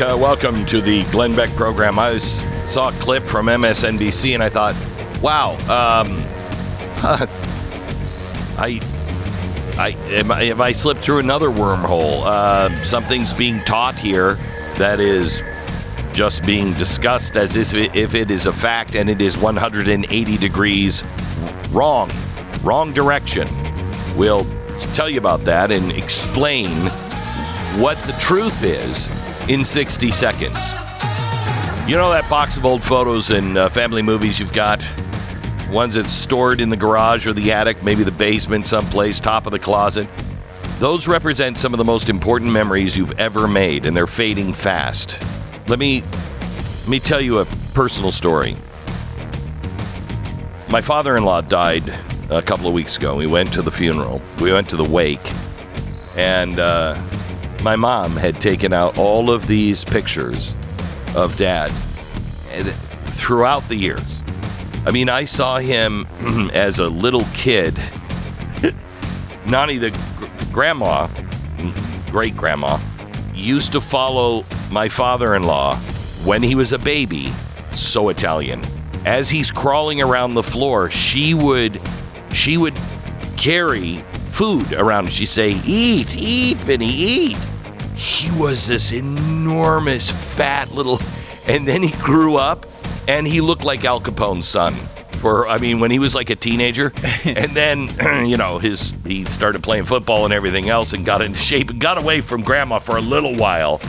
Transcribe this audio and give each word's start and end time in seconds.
Welcome 0.00 0.64
to 0.66 0.80
the 0.80 1.04
Glenn 1.10 1.36
Beck 1.36 1.50
program. 1.50 1.98
I 1.98 2.12
was, 2.12 2.42
saw 2.72 2.88
a 2.88 2.92
clip 2.92 3.24
from 3.24 3.46
MSNBC 3.46 4.32
and 4.32 4.42
I 4.42 4.48
thought, 4.48 4.74
wow, 5.20 5.52
um, 5.64 6.08
I, 8.58 8.80
I, 9.76 9.94
am 10.08 10.32
I, 10.32 10.44
have 10.44 10.62
I 10.62 10.72
slipped 10.72 11.00
through 11.00 11.18
another 11.18 11.50
wormhole? 11.50 12.22
Uh, 12.24 12.82
something's 12.82 13.34
being 13.34 13.58
taught 13.60 13.94
here 13.94 14.36
that 14.78 15.00
is 15.00 15.42
just 16.14 16.46
being 16.46 16.72
discussed 16.74 17.36
as 17.36 17.54
if 17.54 17.74
it, 17.74 17.94
if 17.94 18.14
it 18.14 18.30
is 18.30 18.46
a 18.46 18.52
fact 18.54 18.96
and 18.96 19.10
it 19.10 19.20
is 19.20 19.36
180 19.36 20.38
degrees 20.38 21.04
wrong, 21.72 22.10
wrong 22.62 22.94
direction. 22.94 23.46
We'll 24.16 24.46
tell 24.94 25.10
you 25.10 25.18
about 25.18 25.44
that 25.44 25.70
and 25.70 25.92
explain 25.92 26.86
what 27.78 27.98
the 28.04 28.16
truth 28.18 28.64
is 28.64 29.10
in 29.50 29.64
60 29.64 30.12
seconds. 30.12 30.72
You 31.88 31.96
know 31.96 32.12
that 32.12 32.24
box 32.30 32.56
of 32.56 32.64
old 32.64 32.84
photos 32.84 33.30
and 33.30 33.58
uh, 33.58 33.68
family 33.68 34.00
movies 34.00 34.38
you've 34.38 34.52
got? 34.52 34.80
Ones 35.72 35.96
that's 35.96 36.12
stored 36.12 36.60
in 36.60 36.70
the 36.70 36.76
garage 36.76 37.26
or 37.26 37.32
the 37.32 37.50
attic, 37.50 37.82
maybe 37.82 38.04
the 38.04 38.12
basement, 38.12 38.68
someplace, 38.68 39.18
top 39.18 39.46
of 39.46 39.52
the 39.52 39.58
closet. 39.58 40.06
Those 40.78 41.08
represent 41.08 41.58
some 41.58 41.74
of 41.74 41.78
the 41.78 41.84
most 41.84 42.08
important 42.08 42.52
memories 42.52 42.96
you've 42.96 43.18
ever 43.18 43.48
made, 43.48 43.86
and 43.86 43.96
they're 43.96 44.06
fading 44.06 44.52
fast. 44.52 45.20
Let 45.68 45.80
me 45.80 46.04
let 46.82 46.88
me 46.88 47.00
tell 47.00 47.20
you 47.20 47.40
a 47.40 47.44
personal 47.74 48.12
story. 48.12 48.56
My 50.70 50.80
father-in-law 50.80 51.40
died 51.42 51.92
a 52.30 52.40
couple 52.40 52.68
of 52.68 52.72
weeks 52.72 52.96
ago. 52.96 53.16
We 53.16 53.26
went 53.26 53.52
to 53.54 53.62
the 53.62 53.72
funeral. 53.72 54.22
We 54.40 54.52
went 54.52 54.68
to 54.70 54.76
the 54.76 54.88
wake, 54.88 55.28
and 56.16 56.60
uh, 56.60 57.02
my 57.62 57.76
mom 57.76 58.16
had 58.16 58.40
taken 58.40 58.72
out 58.72 58.98
all 58.98 59.30
of 59.30 59.46
these 59.46 59.84
pictures 59.84 60.54
of 61.14 61.36
dad 61.36 61.70
throughout 63.12 63.66
the 63.68 63.76
years. 63.76 64.22
I 64.86 64.90
mean, 64.92 65.08
I 65.08 65.24
saw 65.24 65.58
him 65.58 66.06
as 66.52 66.78
a 66.78 66.88
little 66.88 67.24
kid. 67.34 67.78
Nani, 69.46 69.76
the 69.76 69.90
gr- 70.16 70.52
grandma, 70.52 71.08
great 72.10 72.36
grandma, 72.36 72.78
used 73.34 73.72
to 73.72 73.80
follow 73.80 74.44
my 74.70 74.88
father 74.88 75.34
in 75.34 75.42
law 75.42 75.76
when 76.24 76.42
he 76.42 76.54
was 76.54 76.72
a 76.72 76.78
baby, 76.78 77.30
so 77.72 78.08
Italian. 78.08 78.62
As 79.04 79.30
he's 79.30 79.50
crawling 79.50 80.02
around 80.02 80.34
the 80.34 80.42
floor, 80.42 80.90
she 80.90 81.34
would 81.34 81.80
she 82.32 82.56
would 82.56 82.78
carry 83.36 84.04
food 84.30 84.72
around. 84.72 85.12
She'd 85.12 85.26
say, 85.26 85.50
Eat, 85.66 86.16
eat, 86.16 86.56
Vinny, 86.58 86.88
eat. 86.88 87.38
He 88.00 88.30
was 88.40 88.66
this 88.66 88.92
enormous, 88.92 90.34
fat 90.34 90.70
little. 90.72 90.98
And 91.46 91.68
then 91.68 91.82
he 91.82 91.90
grew 92.02 92.36
up 92.36 92.64
and 93.06 93.26
he 93.26 93.42
looked 93.42 93.62
like 93.62 93.84
Al 93.84 94.00
Capone's 94.00 94.48
son. 94.48 94.72
For, 95.18 95.46
I 95.46 95.58
mean, 95.58 95.80
when 95.80 95.90
he 95.90 95.98
was 95.98 96.14
like 96.14 96.30
a 96.30 96.34
teenager, 96.36 96.94
and 97.26 97.50
then, 97.54 97.90
you 98.26 98.38
know, 98.38 98.58
his 98.58 98.94
he 99.04 99.26
started 99.26 99.62
playing 99.62 99.84
football 99.84 100.24
and 100.24 100.32
everything 100.32 100.70
else, 100.70 100.94
and 100.94 101.04
got 101.04 101.20
into 101.20 101.38
shape 101.38 101.68
and 101.68 101.78
got 101.78 101.98
away 101.98 102.22
from 102.22 102.40
grandma 102.42 102.78
for 102.78 102.96
a 102.96 103.02
little 103.02 103.36
while. 103.36 103.82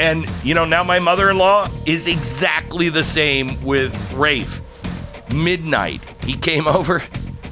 And 0.00 0.24
you 0.42 0.54
know, 0.54 0.64
now 0.64 0.82
my 0.82 0.98
mother-in-law 0.98 1.68
is 1.84 2.06
exactly 2.06 2.88
the 2.88 3.04
same 3.04 3.62
with 3.62 3.94
Raphe. 4.12 4.62
Midnight, 5.34 6.00
he 6.24 6.38
came 6.38 6.66
over. 6.78 7.02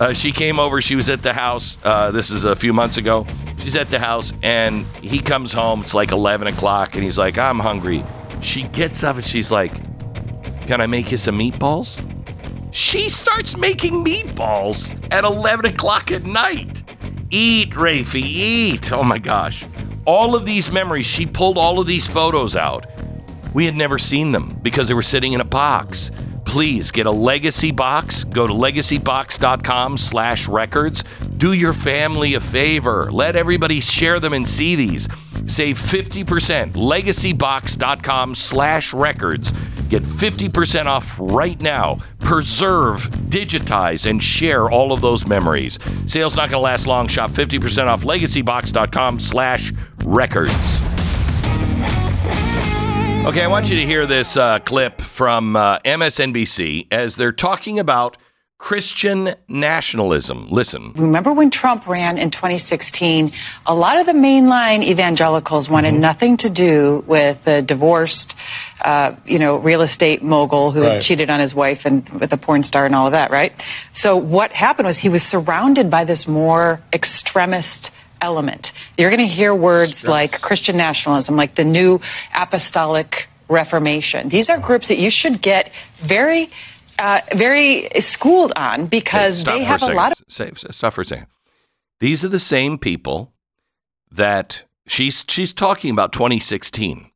Uh, 0.01 0.15
she 0.15 0.33
came 0.33 0.59
over. 0.59 0.81
She 0.81 0.97
was 0.97 1.11
at 1.11 1.23
the 1.23 1.35
house. 1.35 1.77
Uh, 1.85 2.11
this 2.11 2.31
is 2.31 2.45
a 2.45 2.57
few 2.57 2.73
months 2.73 2.97
ago. 2.97 3.27
She's 3.61 3.77
at 3.77 3.91
the 3.91 3.99
house, 3.99 4.33
and 4.43 4.87
he 5.03 5.21
comes 5.21 5.53
home. 5.53 5.83
It's 5.83 5.95
like 5.95 6.13
11 6.13 6.49
o'clock, 6.49 6.95
and 6.95 7.05
he's 7.05 7.19
like, 7.19 7.39
"I'm 7.39 7.59
hungry." 7.59 8.05
She 8.41 8.65
gets 8.65 9.05
up 9.05 9.17
and 9.17 9.25
she's 9.25 9.53
like, 9.53 9.73
"Can 10.67 10.81
I 10.81 10.87
make 10.87 11.13
you 11.13 11.19
some 11.19 11.39
meatballs?" 11.39 12.03
She 12.73 13.09
starts 13.11 13.57
making 13.57 14.05
meatballs 14.05 14.97
at 15.11 15.25
11 15.25 15.67
o'clock 15.67 16.11
at 16.13 16.25
night. 16.25 16.83
Eat, 17.31 17.73
Rafi, 17.73 18.23
eat. 18.23 18.93
Oh 18.93 19.03
my 19.03 19.19
gosh. 19.19 19.65
All 20.05 20.35
of 20.35 20.47
these 20.47 20.71
memories, 20.73 21.07
she 21.07 21.27
pulled 21.27 21.59
all 21.59 21.79
of 21.79 21.87
these 21.87 22.09
photos 22.09 22.57
out. 22.57 22.87
We 23.53 23.67
had 23.67 23.77
never 23.77 23.99
seen 23.99 24.33
them 24.33 24.57
because 24.63 24.89
they 24.89 24.95
were 24.95 25.03
sitting 25.03 25.33
in 25.33 25.41
a 25.41 25.45
box. 25.45 26.11
Please 26.45 26.91
get 26.91 27.07
a 27.07 27.11
legacy 27.11 27.71
box. 27.71 28.25
Go 28.25 28.47
to 28.47 28.53
legacybox.com 28.53 29.97
slash 29.99 30.49
records. 30.49 31.05
Do 31.41 31.55
your 31.55 31.73
family 31.73 32.35
a 32.35 32.41
favor. 32.41 33.11
Let 33.11 33.35
everybody 33.35 33.81
share 33.81 34.21
them 34.21 34.35
and 34.35 34.47
see 34.47 34.77
these. 34.77 35.09
Save 35.47 35.79
50%. 35.79 36.73
Legacybox.com 36.73 38.35
slash 38.35 38.93
records. 38.93 39.51
Get 39.89 40.03
50% 40.03 40.85
off 40.85 41.19
right 41.19 41.59
now. 41.63 42.01
Preserve, 42.19 43.11
digitize, 43.31 44.05
and 44.05 44.23
share 44.23 44.71
all 44.71 44.93
of 44.93 45.01
those 45.01 45.27
memories. 45.27 45.79
Sale's 46.05 46.37
not 46.37 46.51
going 46.51 46.61
to 46.61 46.65
last 46.65 46.87
long. 46.87 47.09
Shop 47.09 47.31
50% 47.31 47.87
off 47.87 48.03
legacybox.com 48.05 49.19
slash 49.19 49.73
records. 50.05 50.81
Okay, 53.27 53.43
I 53.43 53.49
want 53.49 53.71
you 53.71 53.77
to 53.77 53.87
hear 53.87 54.05
this 54.05 54.37
uh, 54.37 54.59
clip 54.59 55.01
from 55.01 55.57
uh, 55.57 55.79
MSNBC 55.79 56.89
as 56.91 57.17
they're 57.17 57.33
talking 57.33 57.79
about 57.79 58.19
Christian 58.61 59.35
nationalism. 59.49 60.47
Listen. 60.51 60.93
Remember 60.95 61.33
when 61.33 61.49
Trump 61.51 61.87
ran 61.87 62.19
in 62.19 62.31
2016? 62.31 63.33
A 63.65 63.75
lot 63.75 63.99
of 63.99 64.05
the 64.05 64.13
mainline 64.13 64.83
evangelicals 64.85 65.71
wanted 65.71 65.95
Mm-hmm. 65.95 66.01
nothing 66.03 66.37
to 66.37 66.51
do 66.51 67.03
with 67.07 67.43
the 67.45 67.63
divorced, 67.63 68.37
uh, 68.85 69.13
you 69.27 69.39
know, 69.39 69.57
real 69.57 69.81
estate 69.81 70.23
mogul 70.23 70.73
who 70.73 70.83
Right. 70.83 71.01
cheated 71.03 71.31
on 71.31 71.41
his 71.41 71.55
wife 71.55 71.87
and 71.87 72.07
with 72.11 72.35
a 72.35 72.37
porn 72.37 72.63
star 72.63 72.85
and 72.85 72.95
all 72.95 73.07
of 73.07 73.13
that, 73.13 73.31
right? 73.31 73.53
So 73.95 74.15
what 74.19 74.53
happened 74.53 74.87
was 74.87 74.99
he 74.99 75.09
was 75.09 75.23
surrounded 75.23 75.89
by 75.91 76.05
this 76.05 76.29
more 76.29 76.83
extremist 76.93 77.91
element. 78.21 78.73
You're 78.99 79.09
going 79.11 79.27
to 79.27 79.27
hear 79.27 79.55
words 79.55 80.07
like 80.07 80.39
Christian 80.43 80.77
nationalism, 80.77 81.35
like 81.35 81.55
the 81.55 81.65
new 81.65 81.99
apostolic 82.35 83.27
reformation. 83.49 84.29
These 84.29 84.51
are 84.51 84.59
groups 84.59 84.89
that 84.89 84.99
you 84.99 85.11
should 85.11 85.41
get 85.43 85.73
very, 85.97 86.51
uh, 87.01 87.21
very 87.35 87.89
schooled 88.01 88.53
on 88.57 88.87
because 88.87 89.41
Stop 89.41 89.55
they 89.59 89.65
have 89.65 89.77
a 89.83 89.87
second. 89.87 89.97
lot 89.97 90.13
of 90.13 90.19
Say- 90.29 90.53
Stop 90.55 90.93
for 90.93 91.01
a 91.01 91.05
second. 91.05 91.27
These 92.01 92.25
are 92.25 92.29
the 92.29 92.39
same 92.39 92.79
people 92.79 93.33
that 94.11 94.65
she's 94.87 95.25
she's 95.29 95.53
talking 95.53 95.91
about 95.91 96.13
2016. 96.13 97.11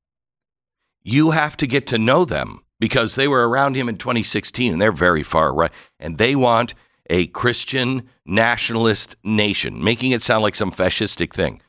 You 1.02 1.30
have 1.32 1.56
to 1.58 1.66
get 1.66 1.86
to 1.88 1.98
know 1.98 2.24
them 2.24 2.62
because 2.80 3.14
they 3.14 3.28
were 3.28 3.48
around 3.48 3.76
him 3.76 3.88
in 3.88 3.96
2016 3.96 4.72
and 4.72 4.80
they're 4.82 4.92
very 4.92 5.22
far 5.22 5.54
right 5.54 5.70
and 5.98 6.18
they 6.18 6.34
want 6.34 6.74
a 7.10 7.26
Christian 7.28 8.08
nationalist 8.24 9.16
nation, 9.22 9.82
making 9.84 10.12
it 10.12 10.22
sound 10.22 10.42
like 10.42 10.54
some 10.56 10.70
fascistic 10.72 11.32
thing. 11.34 11.60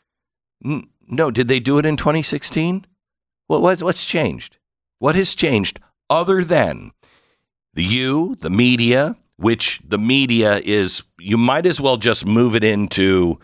No, 0.61 1.29
did 1.31 1.47
they 1.49 1.59
do 1.59 1.77
it 1.77 1.85
in 1.85 1.97
2016? 1.97 2.85
What, 3.47 3.61
what 3.61 3.81
what's 3.81 4.05
changed? 4.05 4.57
What 4.99 5.15
has 5.15 5.35
changed 5.35 5.79
other 6.09 6.43
than 6.43 6.91
the 7.75 7.83
you, 7.83 8.35
the 8.39 8.49
media, 8.49 9.15
which 9.37 9.81
the 9.87 9.97
media 9.97 10.59
is, 10.63 11.03
you 11.19 11.37
might 11.37 11.65
as 11.65 11.79
well 11.79 11.97
just 11.97 12.25
move 12.25 12.55
it 12.55 12.63
into, 12.63 13.39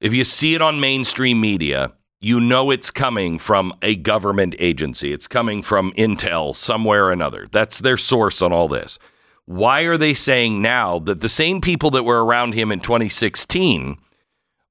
if 0.00 0.12
you 0.12 0.24
see 0.24 0.54
it 0.54 0.60
on 0.60 0.80
mainstream 0.80 1.40
media, 1.40 1.92
you 2.20 2.40
know 2.40 2.70
it's 2.70 2.90
coming 2.90 3.38
from 3.38 3.72
a 3.82 3.94
government 3.96 4.56
agency. 4.58 5.12
It's 5.12 5.28
coming 5.28 5.62
from 5.62 5.92
Intel 5.92 6.54
somewhere 6.56 7.06
or 7.06 7.12
another. 7.12 7.46
That's 7.50 7.78
their 7.78 7.96
source 7.96 8.42
on 8.42 8.52
all 8.52 8.68
this. 8.68 8.98
Why 9.44 9.82
are 9.82 9.96
they 9.96 10.12
saying 10.12 10.60
now 10.60 10.98
that 11.00 11.20
the 11.20 11.28
same 11.28 11.60
people 11.60 11.90
that 11.90 12.02
were 12.02 12.24
around 12.24 12.54
him 12.54 12.72
in 12.72 12.80
2016 12.80 13.96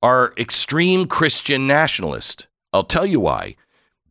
are 0.02 0.34
extreme 0.38 1.08
Christian 1.08 1.66
nationalists? 1.66 2.48
I'll 2.74 2.84
tell 2.84 3.06
you 3.06 3.22
why 3.22 3.56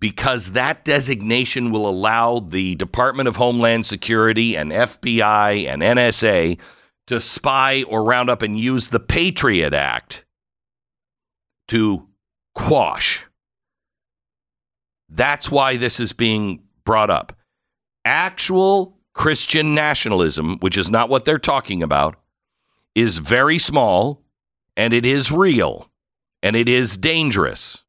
because 0.05 0.53
that 0.53 0.85
designation 0.85 1.71
will 1.71 1.89
allow 1.89 2.39
the 2.39 2.75
Department 2.75 3.27
of 3.27 3.37
Homeland 3.37 3.87
Security 3.87 4.55
and 4.55 4.71
FBI 4.71 5.67
and 5.67 5.81
NSA 5.81 6.59
to 7.07 7.23
spy 7.23 7.85
or 7.85 8.05
round 8.05 8.29
up 8.29 8.43
and 8.43 8.61
use 8.61 8.89
the 8.89 9.01
Patriot 9.01 9.73
Act 9.73 10.27
to 11.69 12.07
quash. 12.55 13.25
That's 15.09 15.51
why 15.51 15.79
this 15.79 15.99
is 15.99 16.13
being 16.13 16.61
brought 16.85 17.09
up. 17.09 17.35
Actual 18.05 18.99
Christian 19.15 19.75
nationalism, 19.75 20.59
which 20.59 20.77
is 20.77 20.91
not 20.91 21.09
what 21.09 21.25
they're 21.25 21.39
talking 21.39 21.83
about, 21.83 22.17
is 22.95 23.17
very 23.17 23.59
small 23.59 24.23
and 24.77 24.93
it 24.93 25.07
is 25.07 25.33
real 25.33 25.91
and 26.43 26.55
it 26.55 26.69
is 26.69 26.99
dangerous. 26.99 27.84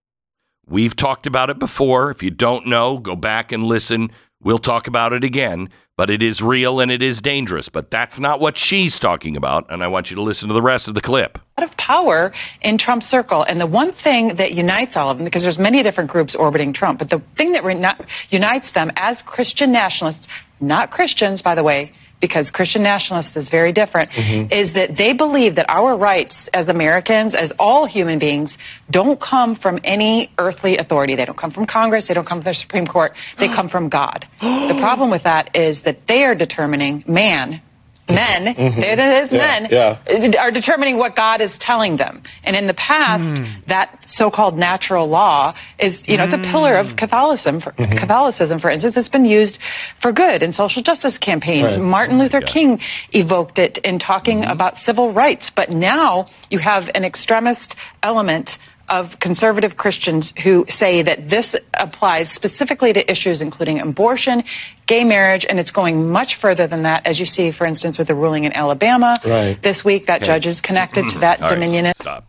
We've 0.68 0.96
talked 0.96 1.28
about 1.28 1.50
it 1.50 1.60
before. 1.60 2.10
If 2.10 2.24
you 2.24 2.32
don't 2.32 2.66
know, 2.66 2.98
go 2.98 3.16
back 3.16 3.52
and 3.52 3.64
listen. 3.66 4.10
We'll 4.42 4.58
talk 4.58 4.88
about 4.88 5.14
it 5.14 5.24
again, 5.24 5.70
but 5.96 6.10
it 6.10 6.22
is 6.22 6.42
real 6.42 6.80
and 6.80 6.92
it 6.92 7.02
is 7.02 7.22
dangerous. 7.22 7.70
But 7.70 7.90
that's 7.90 8.20
not 8.20 8.40
what 8.40 8.58
she's 8.58 9.00
talking 9.00 9.38
about. 9.38 9.72
And 9.72 9.84
I 9.84 9.88
want 9.88 10.10
you 10.10 10.16
to 10.16 10.22
listen 10.22 10.48
to 10.50 10.54
the 10.54 10.62
rest 10.62 10.88
of 10.88 10.96
the 10.96 11.02
clip. 11.02 11.40
Lot 11.58 11.70
of 11.70 11.78
power 11.78 12.34
in 12.62 12.78
Trump's 12.78 13.08
circle. 13.08 13.44
And 13.44 13.60
the 13.60 13.68
one 13.68 13.92
thing 13.92 14.36
that 14.36 14.54
unites 14.54 14.98
all 14.98 15.10
of 15.10 15.18
them, 15.18 15.26
because 15.26 15.44
there's 15.44 15.60
many 15.60 15.84
different 15.84 16.10
groups 16.10 16.36
orbiting 16.36 16.74
Trump, 16.74 17.00
but 17.00 17.10
the 17.10 17.20
thing 17.36 17.54
that 17.54 17.64
re- 17.64 17.92
unites 18.30 18.72
them 18.72 18.92
as 18.98 19.22
Christian 19.22 19.72
nationalists, 19.72 20.28
not 20.60 20.92
Christians, 20.92 21.42
by 21.42 21.56
the 21.56 21.64
way, 21.64 21.92
because 22.26 22.50
Christian 22.50 22.82
nationalist 22.82 23.38
is 23.38 23.50
very 23.50 23.72
different, 23.72 24.10
mm-hmm. 24.12 24.52
is 24.52 24.74
that 24.74 24.98
they 24.98 25.14
believe 25.14 25.56
that 25.56 25.70
our 25.70 25.96
rights 25.96 26.48
as 26.50 26.70
Americans, 26.70 27.36
as 27.36 27.52
all 27.60 27.86
human 27.86 28.18
beings, 28.18 28.58
don't 28.90 29.20
come 29.20 29.54
from 29.54 29.80
any 29.84 30.32
earthly 30.40 30.78
authority. 30.78 31.16
They 31.16 31.26
don't 31.26 31.38
come 31.38 31.52
from 31.52 31.66
Congress. 31.68 32.08
They 32.08 32.16
don't 32.16 32.26
come 32.26 32.40
from 32.42 32.50
the 32.50 32.56
Supreme 32.56 32.88
Court. 32.88 33.16
They 33.38 33.48
come 33.58 33.68
from 33.68 33.90
God. 33.90 34.28
the 34.42 34.78
problem 34.80 35.12
with 35.12 35.24
that 35.24 35.56
is 35.56 35.84
that 35.84 36.08
they 36.08 36.24
are 36.26 36.34
determining 36.34 37.04
man 37.06 37.62
men, 38.08 38.56
mm-hmm. 38.56 38.82
it 38.82 39.00
is 39.00 39.34
yeah, 39.34 39.38
men, 39.40 39.68
yeah. 39.72 40.40
are 40.40 40.52
determining 40.52 40.98
what 40.98 41.16
God 41.16 41.42
is 41.42 41.58
telling 41.58 41.98
them. 41.98 42.22
And 42.44 42.56
in 42.56 42.68
the 42.68 42.74
past, 42.76 43.38
mm. 43.38 43.66
that 43.66 44.08
so-called 44.08 44.58
natural 44.58 45.08
law 45.08 45.56
is, 45.80 46.08
you 46.08 46.18
know, 46.18 46.24
mm. 46.24 46.26
it's 46.26 46.34
a 46.36 46.52
pillar 46.52 46.76
of 46.76 46.94
mm. 46.94 46.98
Catholicism. 46.98 47.62
For, 47.62 47.72
mm-hmm. 47.72 47.96
Catholicism, 47.96 48.60
for 48.60 48.70
instance, 48.70 48.96
it's 48.96 49.10
been 49.10 49.26
used 49.26 49.60
for 49.98 50.12
good 50.12 50.44
in 50.44 50.52
social 50.52 50.84
justice 50.84 51.18
campaigns. 51.18 51.78
Right. 51.78 51.86
Martin 51.86 52.20
Luther. 52.20 52.42
King 52.42 52.80
evoked 53.14 53.58
it 53.58 53.80
in 53.80 53.98
talking 53.98 54.42
mm-hmm. 54.42 54.52
about 54.52 54.78
civil 54.78 55.12
rights. 55.12 55.50
But 55.50 55.72
now 55.72 56.28
you 56.50 56.60
have 56.60 56.90
an 56.94 57.04
extremist 57.04 57.76
element 58.04 58.60
of 58.90 59.20
conservative 59.20 59.78
Christians 59.78 60.34
who 60.40 60.66
say 60.70 61.02
that 61.02 61.30
this 61.30 61.56
applies 61.74 62.32
specifically 62.32 62.94
to 62.94 63.12
issues 63.12 63.42
including 63.42 63.80
abortion, 63.80 64.44
gay 64.86 65.04
marriage, 65.04 65.46
and 65.50 65.60
it's 65.60 65.72
going 65.72 66.12
much 66.12 66.36
further 66.36 66.68
than 66.68 66.84
that, 66.84 67.06
as 67.06 67.20
you 67.20 67.26
see, 67.26 67.52
for 67.52 67.66
instance, 67.66 67.98
with 67.98 68.08
the 68.08 68.16
ruling 68.16 68.44
in 68.44 68.54
Alabama 68.54 69.20
right. 69.26 69.62
this 69.62 69.84
week. 69.84 70.06
That 70.08 70.22
okay. 70.22 70.26
judge 70.26 70.48
is 70.48 70.62
connected 70.62 71.10
to 71.10 71.20
that 71.20 71.40
Dominion. 71.40 71.86
Right, 71.86 71.96
stop. 71.96 72.26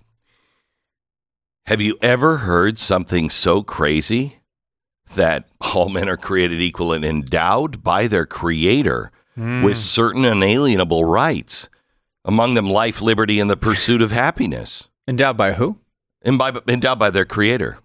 Have 1.66 1.80
you 1.80 1.98
ever 2.00 2.38
heard 2.38 2.78
something 2.78 3.28
so 3.28 3.62
crazy 3.62 4.38
that 5.14 5.48
all 5.74 5.88
men 5.88 6.08
are 6.08 6.16
created 6.16 6.60
equal 6.60 6.92
and 6.92 7.04
endowed 7.04 7.82
by 7.82 8.06
their 8.06 8.26
creator 8.26 9.10
mm. 9.36 9.64
with 9.64 9.76
certain 9.76 10.24
unalienable 10.24 11.04
rights, 11.04 11.68
among 12.24 12.54
them 12.54 12.68
life, 12.70 13.02
liberty, 13.02 13.40
and 13.40 13.50
the 13.50 13.56
pursuit 13.56 14.00
of 14.00 14.12
happiness? 14.12 14.88
Endowed 15.08 15.36
by 15.36 15.52
who? 15.52 15.78
Endowed 16.26 16.98
by 16.98 17.10
their 17.10 17.24
creator. 17.24 17.78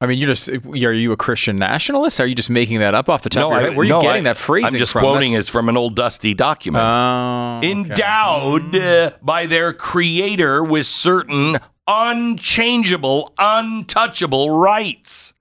I 0.00 0.06
mean, 0.06 0.18
you're 0.18 0.32
just 0.32 0.48
are 0.48 0.92
you 0.92 1.10
a 1.12 1.16
Christian 1.16 1.58
nationalist? 1.58 2.20
Are 2.20 2.26
you 2.26 2.36
just 2.36 2.50
making 2.50 2.78
that 2.78 2.94
up 2.94 3.08
off 3.08 3.22
the 3.22 3.30
top 3.30 3.40
no, 3.40 3.46
of 3.48 3.52
your 3.52 3.60
head? 3.70 3.76
Where 3.76 3.84
are 3.84 3.88
no, 3.88 4.00
you 4.00 4.06
getting 4.06 4.26
I, 4.26 4.30
that 4.30 4.36
phrasing 4.36 4.74
I'm 4.74 4.78
just 4.78 4.92
from? 4.92 5.00
quoting 5.00 5.32
it 5.32 5.46
from 5.46 5.68
an 5.68 5.76
old 5.76 5.96
dusty 5.96 6.34
document. 6.34 6.84
Oh. 6.84 7.60
Endowed 7.64 8.76
uh, 8.76 9.10
by 9.20 9.46
their 9.46 9.72
creator 9.72 10.62
with 10.62 10.86
certain 10.86 11.56
unchangeable, 11.88 13.34
untouchable 13.38 14.56
rights. 14.56 15.34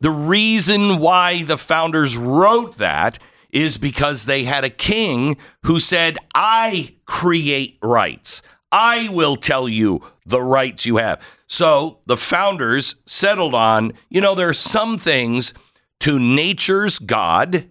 The 0.00 0.10
reason 0.10 0.98
why 0.98 1.42
the 1.42 1.58
founders 1.58 2.16
wrote 2.16 2.78
that 2.78 3.18
is 3.50 3.76
because 3.76 4.24
they 4.24 4.44
had 4.44 4.64
a 4.64 4.70
king 4.70 5.36
who 5.64 5.80
said, 5.80 6.16
I 6.34 6.94
create 7.04 7.78
rights. 7.82 8.42
I 8.72 9.08
will 9.10 9.36
tell 9.36 9.68
you 9.68 10.00
the 10.24 10.42
rights 10.42 10.86
you 10.86 10.98
have. 10.98 11.20
So 11.46 11.98
the 12.06 12.16
founders 12.16 12.96
settled 13.06 13.54
on, 13.54 13.92
you 14.08 14.20
know, 14.20 14.34
there 14.34 14.48
are 14.48 14.54
some 14.54 14.98
things 14.98 15.52
to 16.00 16.18
nature's 16.18 16.98
God, 16.98 17.68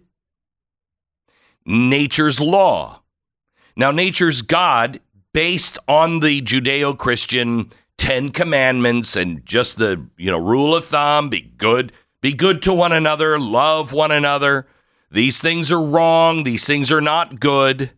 nature's 1.66 2.40
law. 2.40 3.02
Now, 3.76 3.92
nature's 3.92 4.42
God, 4.42 5.00
based 5.34 5.80
on 5.88 6.20
the 6.20 6.42
Judeo 6.42 6.98
Christian 6.98 7.70
Ten 7.98 8.30
Commandments 8.30 9.16
and 9.16 9.46
just 9.46 9.78
the, 9.78 10.06
you 10.18 10.30
know, 10.32 10.40
rule 10.40 10.76
of 10.76 10.86
thumb 10.86 11.30
be 11.30 11.42
good, 11.42 11.94
be 12.22 12.34
good 12.34 12.62
to 12.64 12.74
one 12.74 12.92
another, 12.92 13.40
love 13.40 13.94
one 13.94 14.12
another. 14.12 14.68
These 15.10 15.42
things 15.42 15.72
are 15.72 15.82
wrong, 15.82 16.44
these 16.44 16.68
things 16.68 16.92
are 16.92 17.02
not 17.02 17.40
good 17.40 17.92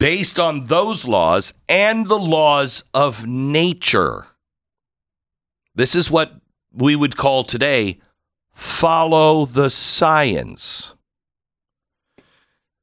based 0.00 0.40
on 0.40 0.64
those 0.64 1.06
laws 1.06 1.52
and 1.68 2.06
the 2.06 2.18
laws 2.18 2.82
of 2.94 3.26
nature. 3.26 4.28
This 5.74 5.94
is 5.94 6.10
what 6.10 6.32
we 6.72 6.96
would 6.96 7.16
call 7.16 7.44
today 7.44 8.00
follow 8.54 9.44
the 9.44 9.68
science. 9.68 10.94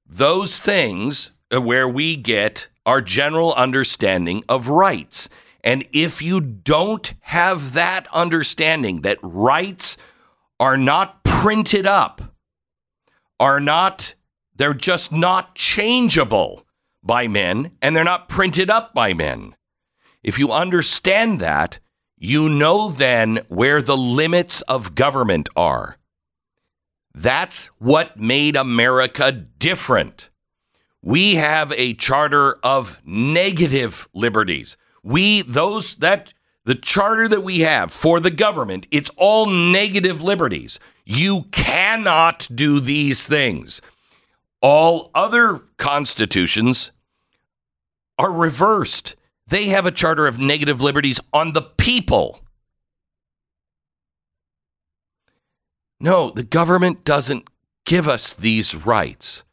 Those 0.06 0.60
things 0.60 1.32
uh, 1.52 1.60
where 1.60 1.90
we 1.90 2.16
get 2.16 2.68
our 2.86 3.02
general 3.02 3.54
understanding 3.54 4.44
of 4.48 4.70
rights. 4.70 5.28
And 5.64 5.86
if 5.92 6.22
you 6.22 6.40
don't 6.40 7.14
have 7.22 7.74
that 7.74 8.08
understanding 8.14 9.02
that 9.02 9.18
rights 9.22 9.98
are 10.60 10.78
not 10.78 11.24
printed 11.24 11.86
up, 11.86 12.36
are 13.40 13.60
not, 13.60 14.14
they're 14.56 14.74
just 14.74 15.12
not 15.12 15.56
changeable 15.56 16.67
by 17.08 17.28
men 17.28 17.72
and 17.82 17.96
they're 17.96 18.04
not 18.04 18.30
printed 18.30 18.70
up 18.70 18.94
by 18.94 19.14
men. 19.14 19.56
If 20.22 20.38
you 20.38 20.52
understand 20.52 21.40
that, 21.40 21.80
you 22.18 22.50
know 22.50 22.90
then 22.90 23.40
where 23.48 23.82
the 23.82 23.98
limits 23.98 24.62
of 24.62 24.96
government 24.96 25.48
are. 25.56 25.98
That's 27.14 27.68
what 27.78 28.20
made 28.20 28.56
America 28.56 29.32
different. 29.32 30.30
We 31.02 31.36
have 31.36 31.72
a 31.74 31.94
charter 31.94 32.58
of 32.64 33.02
negative 33.06 34.08
liberties. 34.14 34.78
We, 35.04 35.42
those, 35.44 35.96
that, 35.98 36.34
the 36.66 36.76
charter 36.76 37.28
that 37.28 37.42
we 37.42 37.62
have 37.62 37.92
for 37.94 38.20
the 38.20 38.32
government, 38.32 38.88
it's 38.92 39.12
all 39.16 39.46
negative 39.46 40.22
liberties. 40.22 40.80
You 41.06 41.46
cannot 41.52 42.48
do 42.54 42.80
these 42.80 43.26
things. 43.26 43.82
All 44.62 45.12
other 45.16 45.62
constitutions 45.78 46.92
are 48.18 48.32
reversed. 48.32 49.16
They 49.48 49.68
have 49.68 49.86
a 49.86 49.92
charter 49.92 50.28
of 50.28 50.40
negative 50.40 50.82
liberties 50.82 51.20
on 51.32 51.54
the 51.54 51.62
people. 51.62 52.42
No, 56.00 56.32
the 56.32 56.44
government 56.44 57.04
doesn't 57.04 57.48
give 57.86 58.08
us 58.08 58.34
these 58.34 58.86
rights. 58.86 59.44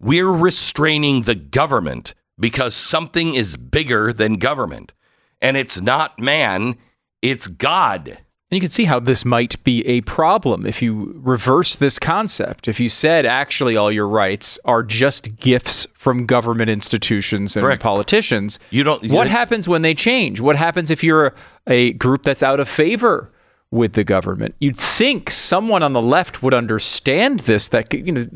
We're 0.00 0.32
restraining 0.32 1.22
the 1.22 1.36
government 1.36 2.14
because 2.38 2.74
something 2.74 3.34
is 3.34 3.56
bigger 3.56 4.12
than 4.12 4.36
government. 4.36 4.94
And 5.40 5.56
it's 5.56 5.80
not 5.80 6.18
man, 6.18 6.76
it's 7.20 7.46
God. 7.46 8.18
And 8.52 8.58
you 8.58 8.60
can 8.60 8.70
see 8.70 8.84
how 8.84 9.00
this 9.00 9.24
might 9.24 9.64
be 9.64 9.82
a 9.86 10.02
problem 10.02 10.66
if 10.66 10.82
you 10.82 11.18
reverse 11.22 11.74
this 11.74 11.98
concept. 11.98 12.68
If 12.68 12.80
you 12.80 12.90
said 12.90 13.24
actually 13.24 13.78
all 13.78 13.90
your 13.90 14.06
rights 14.06 14.58
are 14.66 14.82
just 14.82 15.36
gifts 15.36 15.86
from 15.94 16.26
government 16.26 16.68
institutions 16.68 17.56
and 17.56 17.64
Correct. 17.64 17.82
politicians, 17.82 18.58
you 18.68 18.84
don't. 18.84 19.10
what 19.10 19.26
happens 19.26 19.70
when 19.70 19.80
they 19.80 19.94
change? 19.94 20.38
What 20.38 20.56
happens 20.56 20.90
if 20.90 21.02
you're 21.02 21.28
a, 21.28 21.32
a 21.66 21.92
group 21.94 22.24
that's 22.24 22.42
out 22.42 22.60
of 22.60 22.68
favor 22.68 23.32
with 23.70 23.94
the 23.94 24.04
government? 24.04 24.54
You'd 24.60 24.76
think 24.76 25.30
someone 25.30 25.82
on 25.82 25.94
the 25.94 26.02
left 26.02 26.42
would 26.42 26.52
understand 26.52 27.40
this. 27.40 27.68
That 27.68 27.94
you 27.94 28.12
know. 28.12 28.26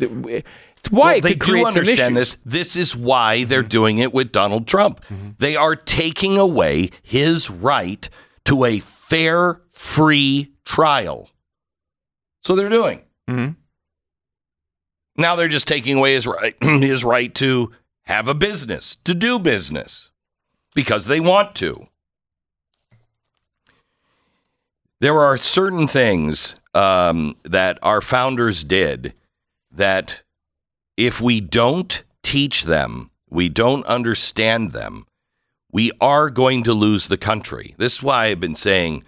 It's 0.78 0.90
why 0.90 1.14
well, 1.14 1.20
they 1.20 1.34
do 1.34 1.66
understand 1.66 2.16
this. 2.16 2.38
This 2.42 2.74
is 2.74 2.96
why 2.96 3.44
they're 3.44 3.60
mm-hmm. 3.60 3.68
doing 3.68 3.98
it 3.98 4.14
with 4.14 4.32
Donald 4.32 4.66
Trump. 4.66 5.04
Mm-hmm. 5.10 5.32
They 5.36 5.56
are 5.56 5.76
taking 5.76 6.38
away 6.38 6.88
his 7.02 7.50
right 7.50 8.08
to 8.46 8.64
a 8.64 8.78
fair, 8.78 9.60
free 9.76 10.50
trial. 10.64 11.28
So 12.42 12.56
they're 12.56 12.70
doing. 12.70 13.02
Mm-hmm. 13.28 13.52
Now 15.18 15.36
they're 15.36 15.48
just 15.48 15.68
taking 15.68 15.98
away 15.98 16.14
his 16.14 16.26
right, 16.26 16.56
his 16.62 17.04
right 17.04 17.34
to 17.36 17.72
have 18.04 18.26
a 18.26 18.34
business, 18.34 18.96
to 19.04 19.14
do 19.14 19.38
business, 19.38 20.10
because 20.74 21.06
they 21.06 21.20
want 21.20 21.54
to. 21.56 21.88
There 25.00 25.20
are 25.20 25.36
certain 25.36 25.86
things 25.86 26.56
um, 26.72 27.36
that 27.44 27.78
our 27.82 28.00
founders 28.00 28.64
did 28.64 29.12
that 29.70 30.22
if 30.96 31.20
we 31.20 31.40
don't 31.40 32.02
teach 32.22 32.64
them, 32.64 33.10
we 33.28 33.50
don't 33.50 33.84
understand 33.84 34.72
them, 34.72 35.06
we 35.70 35.92
are 36.00 36.30
going 36.30 36.62
to 36.62 36.72
lose 36.72 37.08
the 37.08 37.18
country. 37.18 37.74
This 37.76 37.96
is 37.96 38.02
why 38.02 38.26
I've 38.26 38.40
been 38.40 38.54
saying, 38.54 39.04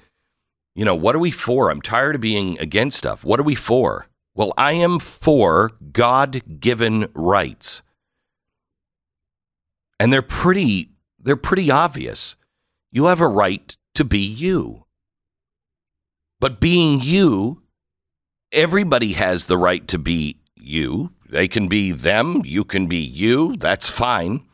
you 0.79 0.85
know, 0.85 0.95
what 0.95 1.17
are 1.17 1.19
we 1.19 1.33
for? 1.33 1.73
I'm 1.73 1.83
tired 1.83 2.15
of 2.15 2.21
being 2.21 2.57
against 2.61 2.99
stuff. 2.99 3.25
What 3.25 3.41
are 3.41 3.43
we 3.43 3.57
for? 3.57 4.07
Well, 4.37 4.55
I 4.57 4.75
am 4.75 5.01
for 5.01 5.73
God 5.91 6.61
given 6.61 7.09
rights. 7.15 7.83
And 9.99 10.13
they're 10.13 10.23
pretty 10.23 10.91
they're 11.19 11.35
pretty 11.35 11.69
obvious. 11.69 12.37
You 12.93 13.07
have 13.07 13.21
a 13.21 13.27
right 13.27 13.77
to 13.97 14.05
be 14.05 14.21
you. 14.21 14.85
But 16.39 16.61
being 16.61 17.01
you 17.03 17.65
everybody 18.53 19.15
has 19.15 19.47
the 19.47 19.59
right 19.59 19.89
to 19.89 19.99
be 19.99 20.39
you. 20.55 21.13
They 21.29 21.49
can 21.49 21.67
be 21.67 21.91
them. 21.91 22.43
You 22.45 22.63
can 22.63 22.87
be 22.87 22.99
you. 22.99 23.57
That's 23.57 23.89
fine. 23.89 24.47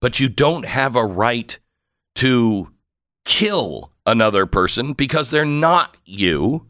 But 0.00 0.18
you 0.18 0.30
don't 0.30 0.64
have 0.64 0.96
a 0.96 1.04
right 1.04 1.58
to 2.14 2.72
kill 3.26 3.92
another 4.08 4.46
person 4.46 4.94
because 4.94 5.30
they're 5.30 5.44
not 5.44 5.96
you. 6.04 6.66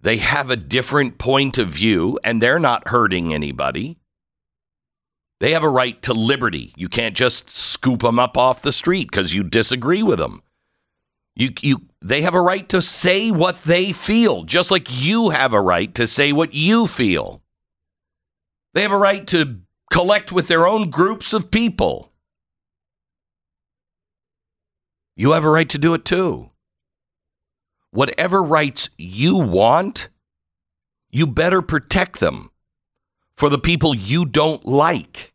They 0.00 0.18
have 0.18 0.50
a 0.50 0.56
different 0.56 1.18
point 1.18 1.58
of 1.58 1.68
view 1.68 2.18
and 2.22 2.42
they're 2.42 2.58
not 2.58 2.88
hurting 2.88 3.32
anybody. 3.32 3.98
They 5.40 5.52
have 5.52 5.64
a 5.64 5.68
right 5.68 6.00
to 6.02 6.12
liberty. 6.12 6.72
You 6.76 6.88
can't 6.88 7.16
just 7.16 7.50
scoop 7.50 8.02
them 8.02 8.18
up 8.18 8.36
off 8.36 8.62
the 8.62 8.72
street 8.72 9.10
because 9.10 9.34
you 9.34 9.42
disagree 9.42 10.02
with 10.02 10.18
them. 10.18 10.42
You, 11.34 11.50
you, 11.62 11.88
they 12.00 12.22
have 12.22 12.34
a 12.34 12.42
right 12.42 12.68
to 12.68 12.82
say 12.82 13.30
what 13.30 13.62
they 13.62 13.92
feel, 13.92 14.44
just 14.44 14.70
like 14.70 14.86
you 14.90 15.30
have 15.30 15.52
a 15.52 15.60
right 15.60 15.92
to 15.94 16.06
say 16.06 16.32
what 16.32 16.52
you 16.52 16.86
feel. 16.86 17.42
They 18.74 18.82
have 18.82 18.92
a 18.92 18.98
right 18.98 19.26
to 19.28 19.62
collect 19.90 20.30
with 20.30 20.46
their 20.46 20.66
own 20.66 20.90
groups 20.90 21.32
of 21.32 21.50
people. 21.50 22.12
You 25.16 25.32
have 25.32 25.44
a 25.44 25.50
right 25.50 25.68
to 25.70 25.78
do 25.78 25.94
it 25.94 26.04
too. 26.04 26.51
Whatever 27.92 28.42
rights 28.42 28.88
you 28.96 29.38
want, 29.38 30.08
you 31.10 31.26
better 31.26 31.60
protect 31.62 32.20
them 32.20 32.50
for 33.36 33.48
the 33.50 33.58
people 33.58 33.94
you 33.94 34.24
don't 34.24 34.64
like. 34.66 35.34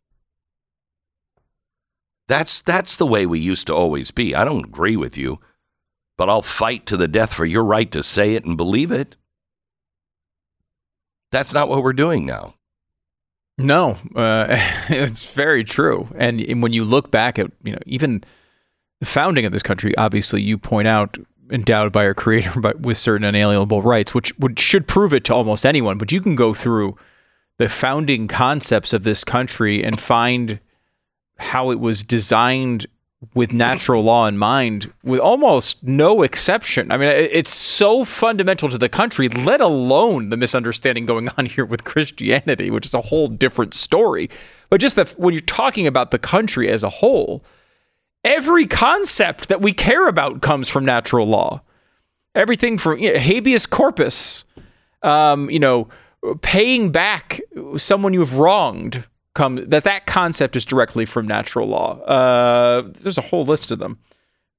That's 2.26 2.60
that's 2.60 2.96
the 2.96 3.06
way 3.06 3.26
we 3.26 3.38
used 3.38 3.68
to 3.68 3.74
always 3.74 4.10
be. 4.10 4.34
I 4.34 4.44
don't 4.44 4.66
agree 4.66 4.96
with 4.96 5.16
you, 5.16 5.40
but 6.16 6.28
I'll 6.28 6.42
fight 6.42 6.84
to 6.86 6.96
the 6.96 7.08
death 7.08 7.32
for 7.32 7.46
your 7.46 7.64
right 7.64 7.90
to 7.92 8.02
say 8.02 8.34
it 8.34 8.44
and 8.44 8.56
believe 8.56 8.90
it. 8.90 9.16
That's 11.30 11.54
not 11.54 11.68
what 11.68 11.82
we're 11.82 11.92
doing 11.92 12.26
now. 12.26 12.54
No, 13.56 13.96
uh, 14.16 14.46
it's 14.88 15.26
very 15.26 15.64
true. 15.64 16.08
And, 16.16 16.40
and 16.40 16.62
when 16.62 16.72
you 16.72 16.84
look 16.84 17.10
back 17.10 17.38
at 17.38 17.50
you 17.62 17.72
know 17.72 17.78
even 17.86 18.22
the 19.00 19.06
founding 19.06 19.46
of 19.46 19.52
this 19.52 19.62
country, 19.62 19.96
obviously 19.96 20.42
you 20.42 20.58
point 20.58 20.88
out 20.88 21.16
endowed 21.50 21.92
by 21.92 22.04
our 22.04 22.14
creator 22.14 22.60
but 22.60 22.80
with 22.80 22.98
certain 22.98 23.24
unalienable 23.24 23.82
rights, 23.82 24.14
which 24.14 24.36
would 24.38 24.58
should 24.58 24.86
prove 24.86 25.12
it 25.12 25.24
to 25.24 25.34
almost 25.34 25.66
anyone. 25.66 25.98
But 25.98 26.12
you 26.12 26.20
can 26.20 26.36
go 26.36 26.54
through 26.54 26.96
the 27.58 27.68
founding 27.68 28.28
concepts 28.28 28.92
of 28.92 29.02
this 29.02 29.24
country 29.24 29.82
and 29.82 30.00
find 30.00 30.60
how 31.38 31.70
it 31.70 31.80
was 31.80 32.04
designed 32.04 32.86
with 33.34 33.52
natural 33.52 34.04
law 34.04 34.26
in 34.28 34.38
mind, 34.38 34.92
with 35.02 35.18
almost 35.18 35.82
no 35.82 36.22
exception. 36.22 36.92
I 36.92 36.96
mean, 36.96 37.08
it's 37.08 37.52
so 37.52 38.04
fundamental 38.04 38.68
to 38.68 38.78
the 38.78 38.88
country, 38.88 39.28
let 39.28 39.60
alone 39.60 40.30
the 40.30 40.36
misunderstanding 40.36 41.04
going 41.04 41.28
on 41.36 41.46
here 41.46 41.64
with 41.64 41.82
Christianity, 41.82 42.70
which 42.70 42.86
is 42.86 42.94
a 42.94 43.02
whole 43.02 43.26
different 43.26 43.74
story. 43.74 44.30
But 44.70 44.80
just 44.80 44.94
that 44.94 45.18
when 45.18 45.34
you're 45.34 45.40
talking 45.40 45.86
about 45.86 46.12
the 46.12 46.18
country 46.18 46.68
as 46.68 46.84
a 46.84 46.90
whole, 46.90 47.42
every 48.28 48.66
concept 48.66 49.48
that 49.48 49.60
we 49.60 49.72
care 49.72 50.06
about 50.06 50.42
comes 50.42 50.68
from 50.68 50.84
natural 50.84 51.26
law. 51.26 51.62
Everything 52.34 52.78
from 52.78 52.98
you 52.98 53.14
know, 53.14 53.18
habeas 53.18 53.66
corpus, 53.66 54.44
um, 55.02 55.50
you 55.50 55.58
know, 55.58 55.88
paying 56.42 56.92
back 56.92 57.40
someone 57.78 58.12
you've 58.12 58.36
wronged 58.36 59.04
come 59.34 59.56
that 59.70 59.84
that 59.84 60.06
concept 60.06 60.56
is 60.56 60.64
directly 60.64 61.04
from 61.04 61.26
natural 61.26 61.66
law. 61.66 61.98
Uh, 62.00 62.90
there's 63.00 63.18
a 63.18 63.22
whole 63.22 63.44
list 63.44 63.70
of 63.70 63.78
them. 63.78 63.98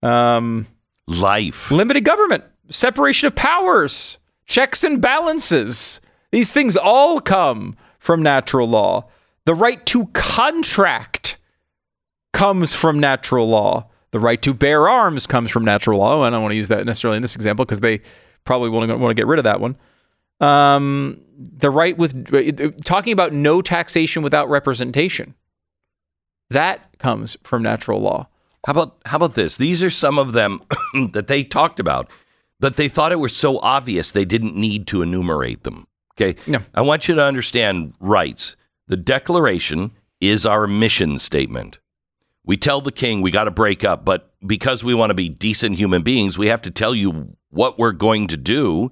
Um, 0.02 0.68
Life, 1.08 1.72
limited 1.72 2.06
government, 2.06 2.44
separation 2.70 3.26
of 3.26 3.36
powers, 3.36 4.20
checks 4.46 4.84
and 4.84 5.02
balances. 5.02 6.02
These 6.32 6.54
things 6.54 6.78
all 6.78 7.20
come 7.20 7.76
from 7.98 8.22
natural 8.22 8.70
law. 8.70 9.10
The 9.46 9.56
right 9.56 9.84
to 9.88 10.06
contract 10.08 11.39
comes 12.34 12.74
from 12.74 13.00
natural 13.00 13.48
law. 13.48 13.88
The 14.12 14.20
right 14.20 14.42
to 14.42 14.54
bear 14.54 14.90
arms 14.90 15.28
comes 15.28 15.52
from 15.52 15.64
natural 15.64 16.00
law. 16.00 16.24
I 16.24 16.30
don't 16.30 16.42
want 16.42 16.52
to 16.52 16.58
use 16.58 16.70
that 16.70 16.86
necessarily 16.86 17.18
in 17.18 17.22
this 17.22 17.36
example 17.36 17.66
because 17.66 17.82
they 17.82 18.02
probably 18.44 18.70
want 18.70 18.90
to 18.90 18.98
want 18.98 19.12
to 19.12 19.16
get 19.16 19.28
rid 19.28 19.40
of 19.40 19.44
that 19.44 19.60
one. 19.60 19.78
Um, 20.40 21.22
the 21.38 21.70
right 21.70 21.98
with 21.98 22.84
talking 22.84 23.14
about 23.14 23.34
no 23.34 23.62
taxation 23.62 24.24
without 24.24 24.50
representation. 24.50 25.36
That 26.50 26.98
comes 26.98 27.38
from 27.44 27.62
natural 27.62 28.02
law. 28.02 28.28
How 28.66 28.72
about 28.72 28.98
how 29.06 29.18
about 29.18 29.36
this? 29.36 29.58
These 29.58 29.84
are 29.84 29.90
some 29.90 30.18
of 30.18 30.34
them 30.34 30.62
that 31.14 31.28
they 31.28 31.44
talked 31.44 31.80
about, 31.80 32.10
but 32.60 32.76
they 32.76 32.88
thought 32.88 33.12
it 33.12 33.18
was 33.18 33.36
so 33.36 33.60
obvious 33.60 34.12
they 34.12 34.26
didn't 34.26 34.56
need 34.56 34.88
to 34.88 35.02
enumerate 35.02 35.64
them. 35.64 35.88
Okay. 36.14 36.36
No. 36.48 36.60
I 36.74 36.82
want 36.82 37.08
you 37.08 37.16
to 37.16 37.24
understand 37.24 37.94
rights. 38.00 38.56
The 38.88 38.98
Declaration 38.98 39.92
is 40.20 40.46
our 40.46 40.68
mission 40.68 41.20
statement. 41.20 41.80
We 42.50 42.58
tell 42.58 42.82
the 42.82 42.92
king 42.92 43.22
we 43.22 43.30
got 43.30 43.44
to 43.44 43.52
break 43.52 43.84
up, 43.84 44.04
but 44.04 44.34
because 44.44 44.84
we 44.84 44.96
want 44.96 45.12
to 45.12 45.14
be 45.14 45.30
decent 45.30 45.76
human 45.76 46.02
beings, 46.02 46.36
we 46.36 46.48
have 46.48 46.64
to 46.64 46.72
tell 46.72 46.96
you 46.96 47.36
what 47.52 47.78
we're 47.78 47.92
going 47.92 48.26
to 48.26 48.38
do 48.38 48.92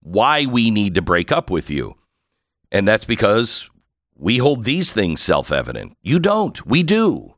why 0.00 0.44
we 0.44 0.72
need 0.72 0.96
to 0.96 1.02
break 1.02 1.30
up 1.30 1.48
with 1.48 1.70
you. 1.70 1.94
And 2.72 2.88
that's 2.88 3.04
because 3.04 3.70
we 4.16 4.38
hold 4.38 4.64
these 4.64 4.92
things 4.92 5.22
self 5.22 5.52
evident. 5.52 5.96
You 6.02 6.18
don't. 6.18 6.66
We 6.66 6.82
do. 6.82 7.36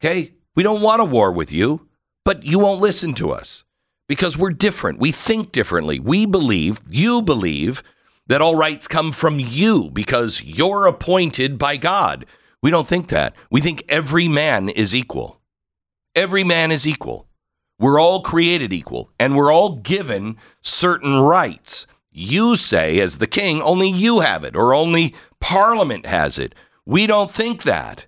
Okay? 0.00 0.32
We 0.54 0.62
don't 0.62 0.80
want 0.80 1.02
a 1.02 1.04
war 1.04 1.30
with 1.30 1.52
you, 1.52 1.86
but 2.24 2.44
you 2.44 2.58
won't 2.58 2.80
listen 2.80 3.12
to 3.16 3.30
us 3.30 3.64
because 4.08 4.38
we're 4.38 4.52
different. 4.52 5.00
We 5.00 5.12
think 5.12 5.52
differently. 5.52 6.00
We 6.00 6.24
believe, 6.24 6.80
you 6.88 7.20
believe, 7.20 7.82
that 8.26 8.40
all 8.40 8.56
rights 8.56 8.88
come 8.88 9.12
from 9.12 9.38
you 9.38 9.90
because 9.90 10.42
you're 10.42 10.86
appointed 10.86 11.58
by 11.58 11.76
God. 11.76 12.24
We 12.64 12.70
don't 12.70 12.88
think 12.88 13.08
that. 13.08 13.36
We 13.50 13.60
think 13.60 13.84
every 13.90 14.26
man 14.26 14.70
is 14.70 14.94
equal. 14.94 15.38
Every 16.16 16.44
man 16.44 16.72
is 16.72 16.86
equal. 16.86 17.28
We're 17.78 18.00
all 18.00 18.22
created 18.22 18.72
equal 18.72 19.10
and 19.20 19.36
we're 19.36 19.52
all 19.52 19.76
given 19.76 20.38
certain 20.62 21.20
rights. 21.20 21.86
You 22.10 22.56
say, 22.56 23.00
as 23.00 23.18
the 23.18 23.26
king, 23.26 23.60
only 23.60 23.90
you 23.90 24.20
have 24.20 24.44
it 24.44 24.56
or 24.56 24.72
only 24.72 25.14
parliament 25.40 26.06
has 26.06 26.38
it. 26.38 26.54
We 26.86 27.06
don't 27.06 27.30
think 27.30 27.64
that. 27.64 28.06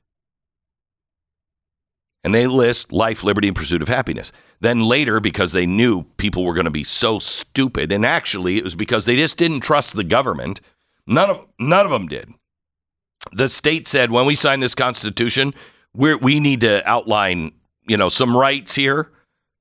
And 2.25 2.34
they 2.34 2.46
list 2.46 2.92
life, 2.92 3.22
liberty, 3.22 3.48
and 3.48 3.56
pursuit 3.56 3.82
of 3.82 3.88
happiness. 3.88 4.32
Then 4.60 4.80
later, 4.80 5.20
because 5.20 5.52
they 5.52 5.66
knew 5.66 6.04
people 6.16 6.46
were 6.46 6.54
going 6.54 6.64
to 6.64 6.70
be 6.70 6.82
so 6.82 7.18
stupid, 7.18 7.92
and 7.92 8.06
actually 8.06 8.56
it 8.56 8.64
was 8.64 8.75
because 8.75 9.04
they 9.04 9.16
just 9.16 9.36
didn't 9.36 9.60
trust 9.60 9.94
the 9.94 10.02
government, 10.02 10.62
none 11.06 11.28
of, 11.28 11.46
none 11.60 11.84
of 11.84 11.92
them 11.92 12.08
did. 12.08 12.32
The 13.33 13.49
state 13.49 13.87
said, 13.87 14.11
when 14.11 14.26
we 14.26 14.35
sign 14.35 14.61
this 14.61 14.75
constitution, 14.75 15.54
we 15.95 16.14
we 16.16 16.40
need 16.40 16.61
to 16.61 16.87
outline, 16.88 17.52
you 17.87 17.97
know, 17.97 18.09
some 18.09 18.37
rights 18.37 18.75
here 18.75 19.11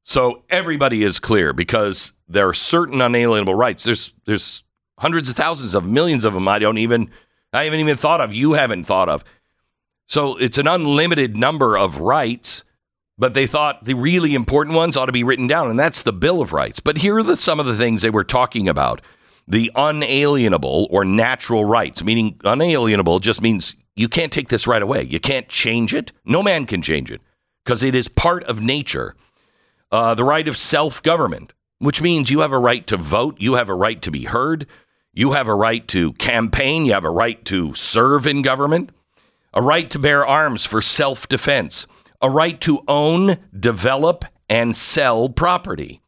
so 0.05 0.43
everybody 0.51 1.03
is 1.03 1.19
clear 1.19 1.51
because 1.51 2.13
there 2.27 2.47
are 2.47 2.53
certain 2.53 3.01
unalienable 3.01 3.55
rights. 3.55 3.83
There's 3.83 4.13
there's 4.25 4.63
hundreds 4.99 5.29
of 5.29 5.35
thousands 5.35 5.73
of 5.73 5.85
millions 5.85 6.23
of 6.23 6.33
them 6.33 6.47
I 6.47 6.59
don't 6.59 6.77
even 6.77 7.09
I 7.51 7.63
haven't 7.63 7.79
even 7.79 7.97
thought 7.97 8.21
of. 8.21 8.33
You 8.33 8.53
haven't 8.53 8.83
thought 8.83 9.09
of. 9.09 9.23
So 10.07 10.37
it's 10.37 10.59
an 10.59 10.67
unlimited 10.67 11.35
number 11.35 11.75
of 11.75 12.01
rights, 12.01 12.63
but 13.17 13.33
they 13.33 13.47
thought 13.47 13.85
the 13.85 13.95
really 13.95 14.35
important 14.35 14.75
ones 14.75 14.95
ought 14.95 15.07
to 15.07 15.11
be 15.11 15.23
written 15.23 15.47
down, 15.47 15.71
and 15.71 15.79
that's 15.79 16.03
the 16.03 16.13
Bill 16.13 16.39
of 16.39 16.53
Rights. 16.53 16.79
But 16.79 16.99
here 16.99 17.17
are 17.17 17.23
the, 17.23 17.35
some 17.35 17.59
of 17.59 17.65
the 17.65 17.75
things 17.75 18.03
they 18.03 18.11
were 18.11 18.23
talking 18.23 18.69
about: 18.69 19.01
the 19.47 19.71
unalienable 19.75 20.87
or 20.89 21.05
natural 21.05 21.65
rights. 21.65 22.03
Meaning, 22.03 22.39
unalienable 22.43 23.19
just 23.19 23.41
means 23.41 23.75
you 23.95 24.09
can't 24.09 24.31
take 24.31 24.49
this 24.49 24.67
right 24.67 24.81
away. 24.81 25.03
You 25.03 25.19
can't 25.19 25.47
change 25.47 25.93
it. 25.93 26.11
No 26.25 26.41
man 26.43 26.65
can 26.65 26.81
change 26.81 27.11
it 27.11 27.21
because 27.63 27.83
it 27.83 27.95
is 27.95 28.07
part 28.07 28.43
of 28.45 28.61
nature 28.61 29.15
uh, 29.91 30.13
the 30.13 30.23
right 30.23 30.47
of 30.47 30.57
self 30.57 31.01
government, 31.03 31.53
which 31.79 32.01
means 32.01 32.29
you 32.29 32.41
have 32.41 32.51
a 32.51 32.59
right 32.59 32.85
to 32.87 32.97
vote, 32.97 33.37
you 33.39 33.53
have 33.53 33.69
a 33.69 33.75
right 33.75 34.01
to 34.01 34.11
be 34.11 34.25
heard, 34.25 34.67
you 35.13 35.31
have 35.33 35.47
a 35.47 35.55
right 35.55 35.87
to 35.87 36.11
campaign, 36.13 36.85
you 36.85 36.93
have 36.93 37.05
a 37.05 37.09
right 37.09 37.43
to 37.45 37.73
serve 37.75 38.27
in 38.27 38.41
government, 38.41 38.89
a 39.53 39.61
right 39.61 39.89
to 39.91 39.99
bear 39.99 40.25
arms 40.25 40.65
for 40.65 40.81
self 40.81 41.29
defense, 41.29 41.87
a 42.21 42.29
right 42.29 42.59
to 42.61 42.83
own, 42.87 43.37
develop, 43.57 44.25
and 44.49 44.75
sell 44.75 45.29
property, 45.29 46.01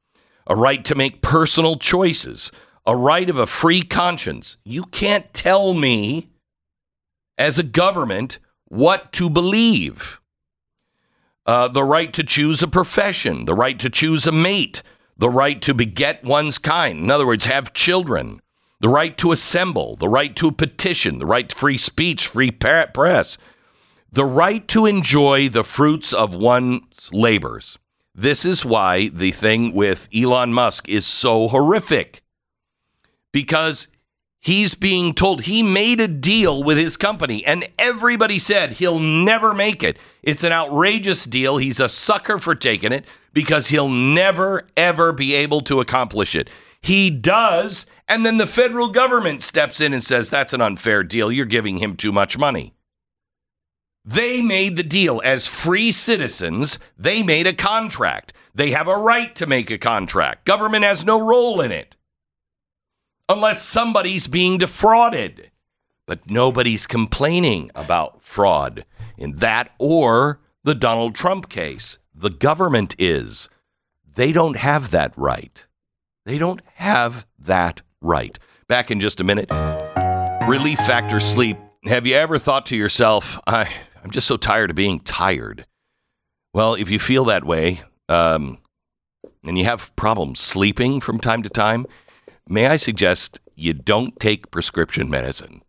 a 0.48 0.56
right 0.56 0.84
to 0.84 0.96
make 0.96 1.22
personal 1.22 1.78
choices, 1.78 2.52
a 2.88 2.96
right 2.96 3.30
of 3.30 3.38
a 3.38 3.46
free 3.46 3.82
conscience. 3.84 4.58
You 4.64 4.86
can't 4.86 5.32
tell 5.34 5.74
me 5.74 6.30
as 7.38 7.60
a 7.60 7.64
government 7.64 8.40
what 8.70 9.12
to 9.12 9.30
believe 9.30 10.22
uh, 11.46 11.68
the 11.68 11.84
right 11.84 12.14
to 12.14 12.24
choose 12.24 12.64
a 12.64 12.68
profession, 12.68 13.46
the 13.46 13.54
right 13.54 13.78
to 13.80 13.90
choose 13.90 14.26
a 14.26 14.32
mate, 14.32 14.82
the 15.18 15.30
right 15.30 15.62
to 15.62 15.74
beget 15.74 16.24
one's 16.24 16.58
kind. 16.58 17.00
In 17.00 17.12
other 17.12 17.28
words, 17.28 17.46
have 17.46 17.74
children, 17.74 18.42
the 18.80 18.90
right 18.90 19.18
to 19.18 19.32
assemble, 19.34 19.98
the 19.98 20.10
right 20.10 20.36
to 20.38 20.52
petition, 20.52 21.20
the 21.20 21.26
right 21.26 21.50
to 21.50 21.56
free 21.56 21.78
speech, 21.78 22.28
free 22.28 22.52
press, 22.52 23.38
the 24.12 24.26
right 24.26 24.66
to 24.70 24.86
enjoy 24.86 25.50
the 25.50 25.64
fruits 25.64 26.14
of 26.14 26.36
one's 26.36 27.12
labors. 27.12 27.78
This 28.16 28.46
is 28.46 28.66
why 28.66 29.10
the 29.10 29.32
thing 29.32 29.74
with 29.74 30.08
Elon 30.16 30.54
Musk 30.54 30.88
is 30.88 31.06
so 31.06 31.50
horrific 31.50 32.22
because 33.38 33.88
He's 34.40 34.76
being 34.76 35.14
told 35.14 35.42
he 35.42 35.62
made 35.62 36.00
a 36.00 36.08
deal 36.08 36.64
with 36.64 36.78
his 36.78 36.96
company, 36.96 37.46
and 37.46 37.68
everybody 37.78 38.40
said 38.40 38.74
he'll 38.74 39.00
never 39.00 39.54
make 39.54 39.84
it. 39.84 39.98
It's 40.24 40.44
an 40.44 40.54
outrageous 40.54 41.26
deal. 41.26 41.58
He's 41.58 41.80
a 41.80 41.90
sucker 41.90 42.40
for 42.40 42.56
taking 42.56 42.94
it 42.94 43.04
because 43.34 43.68
he'll 43.68 43.90
never, 43.90 44.68
ever 44.78 45.12
be 45.12 45.34
able 45.34 45.62
to 45.62 45.82
accomplish 45.82 46.34
it. 46.34 46.50
He 46.82 47.10
does, 47.10 47.86
and 48.08 48.26
then 48.26 48.38
the 48.38 48.48
federal 48.48 48.88
government 48.88 49.44
steps 49.44 49.82
in 49.82 49.92
and 49.92 50.04
says, 50.04 50.30
That's 50.30 50.54
an 50.54 50.62
unfair 50.62 51.04
deal. 51.04 51.30
You're 51.30 51.46
giving 51.46 51.80
him 51.80 51.98
too 51.98 52.14
much 52.14 52.38
money. 52.38 52.74
They 54.06 54.42
made 54.42 54.78
the 54.78 54.84
deal 54.84 55.20
as 55.26 55.50
free 55.50 55.92
citizens. 55.92 56.80
They 56.98 57.22
made 57.22 57.48
a 57.48 57.54
contract. 57.54 58.32
They 58.56 58.70
have 58.70 58.88
a 58.88 58.98
right 58.98 59.36
to 59.36 59.46
make 59.46 59.70
a 59.70 59.78
contract. 59.78 60.46
Government 60.46 60.86
has 60.86 61.04
no 61.04 61.20
role 61.20 61.60
in 61.60 61.74
it 61.74 61.97
unless 63.30 63.62
somebody's 63.64 64.28
being 64.28 64.58
defrauded. 64.58 65.52
But 66.06 66.30
nobody's 66.30 66.88
complaining 66.88 67.70
about 67.76 68.22
fraud 68.22 68.86
in 69.18 69.34
that 69.34 69.74
or 69.78 70.40
the 70.64 70.76
Donald 70.76 71.16
Trump 71.16 71.50
case. 71.50 71.98
The 72.16 72.30
government 72.30 72.96
is. 72.98 73.50
They 74.16 74.32
don't 74.32 74.58
have 74.58 74.92
that 74.92 75.14
right. 75.18 75.66
They 76.26 76.38
don't 76.38 76.62
have 76.76 77.28
that 77.38 77.82
right. 78.02 78.40
Back 78.68 78.90
in 78.90 79.00
just 79.00 79.20
a 79.20 79.24
minute. 79.24 79.52
Relief 80.48 80.80
factor 80.80 81.20
sleep. 81.20 81.58
Have 81.86 82.06
you 82.06 82.16
ever 82.16 82.38
thought 82.40 82.66
to 82.68 82.76
yourself, 82.76 83.40
I, 83.46 83.70
I'm 84.04 84.12
just 84.12 84.28
so 84.28 84.38
tired 84.38 84.70
of 84.70 84.76
being 84.76 85.00
tired? 85.00 85.66
Well, 86.54 86.74
if 86.74 86.90
you 86.90 87.00
feel 87.00 87.26
that 87.26 87.46
way 87.46 87.82
um, 88.10 88.58
and 89.46 89.58
you 89.58 89.66
have 89.66 89.96
problems 89.96 90.40
sleeping 90.40 91.00
from 91.02 91.20
time 91.20 91.44
to 91.44 91.50
time, 91.50 91.86
may 92.48 92.68
I 92.68 92.78
suggest 92.78 93.40
you 93.56 93.74
don't 93.74 94.20
take 94.20 94.52
prescription 94.52 95.10
medicine? 95.10 95.62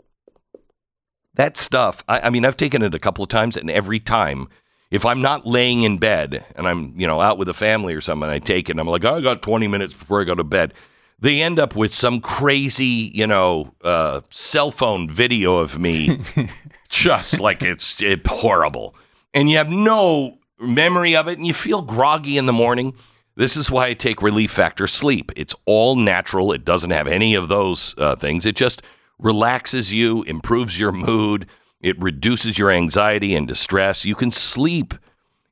That 1.34 1.56
stuff, 1.56 2.02
I, 2.08 2.20
I 2.20 2.30
mean, 2.30 2.44
I've 2.44 2.56
taken 2.56 2.82
it 2.82 2.94
a 2.94 2.98
couple 2.98 3.22
of 3.22 3.30
times, 3.30 3.56
and 3.56 3.70
every 3.70 4.00
time, 4.00 4.48
if 4.90 5.04
I'm 5.04 5.20
not 5.20 5.46
laying 5.46 5.82
in 5.82 5.98
bed 5.98 6.44
and 6.56 6.66
I'm, 6.66 6.92
you 6.96 7.06
know, 7.06 7.20
out 7.20 7.38
with 7.38 7.48
a 7.48 7.54
family 7.54 7.94
or 7.94 8.00
something, 8.00 8.28
I 8.28 8.38
take 8.38 8.68
it 8.68 8.72
and 8.72 8.80
I'm 8.80 8.88
like, 8.88 9.04
oh, 9.04 9.16
I 9.16 9.20
got 9.20 9.42
20 9.42 9.68
minutes 9.68 9.94
before 9.94 10.20
I 10.20 10.24
go 10.24 10.34
to 10.34 10.44
bed. 10.44 10.74
They 11.18 11.42
end 11.42 11.58
up 11.58 11.76
with 11.76 11.94
some 11.94 12.20
crazy, 12.20 13.10
you 13.12 13.26
know, 13.26 13.74
uh, 13.82 14.22
cell 14.30 14.70
phone 14.70 15.10
video 15.10 15.58
of 15.58 15.78
me, 15.78 16.20
just 16.88 17.40
like 17.40 17.62
it's 17.62 18.00
it, 18.00 18.26
horrible. 18.26 18.94
And 19.34 19.50
you 19.50 19.58
have 19.58 19.68
no 19.68 20.38
memory 20.58 21.14
of 21.14 21.28
it 21.28 21.38
and 21.38 21.46
you 21.46 21.54
feel 21.54 21.82
groggy 21.82 22.38
in 22.38 22.46
the 22.46 22.52
morning. 22.52 22.94
This 23.38 23.56
is 23.56 23.70
why 23.70 23.86
I 23.86 23.94
take 23.94 24.20
Relief 24.20 24.50
Factor 24.50 24.88
Sleep. 24.88 25.30
It's 25.36 25.54
all 25.64 25.94
natural. 25.94 26.52
It 26.52 26.64
doesn't 26.64 26.90
have 26.90 27.06
any 27.06 27.36
of 27.36 27.46
those 27.46 27.94
uh, 27.96 28.16
things. 28.16 28.44
It 28.44 28.56
just 28.56 28.82
relaxes 29.16 29.94
you, 29.94 30.24
improves 30.24 30.80
your 30.80 30.90
mood, 30.90 31.46
it 31.80 31.96
reduces 32.02 32.58
your 32.58 32.72
anxiety 32.72 33.36
and 33.36 33.46
distress. 33.46 34.04
You 34.04 34.16
can 34.16 34.32
sleep. 34.32 34.92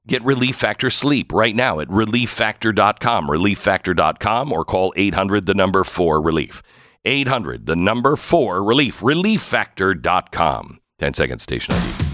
Get 0.04 0.24
Relief 0.24 0.56
Factor 0.56 0.90
Sleep 0.90 1.32
right 1.32 1.54
now 1.54 1.78
at 1.78 1.86
relieffactor.com, 1.86 3.28
relieffactor.com, 3.28 4.52
or 4.52 4.64
call 4.64 4.92
800 4.96 5.46
the 5.46 5.54
number 5.54 5.84
4 5.84 6.20
relief. 6.20 6.64
800 7.04 7.66
the 7.66 7.76
number 7.76 8.16
4 8.16 8.64
relief, 8.64 8.98
relieffactor.com. 8.98 10.80
10 10.98 11.14
second 11.14 11.38
station 11.38 11.74
ID. 11.74 12.05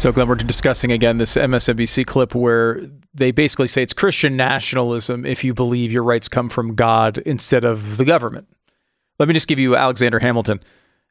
So, 0.00 0.12
Glenn, 0.12 0.28
we're 0.28 0.36
discussing 0.36 0.90
again 0.92 1.18
this 1.18 1.36
MSNBC 1.36 2.06
clip 2.06 2.34
where 2.34 2.80
they 3.12 3.32
basically 3.32 3.68
say 3.68 3.82
it's 3.82 3.92
Christian 3.92 4.34
nationalism 4.34 5.26
if 5.26 5.44
you 5.44 5.52
believe 5.52 5.92
your 5.92 6.02
rights 6.04 6.26
come 6.26 6.48
from 6.48 6.74
God 6.74 7.18
instead 7.18 7.66
of 7.66 7.98
the 7.98 8.06
government. 8.06 8.48
Let 9.18 9.28
me 9.28 9.34
just 9.34 9.46
give 9.46 9.58
you 9.58 9.76
Alexander 9.76 10.18
Hamilton. 10.20 10.60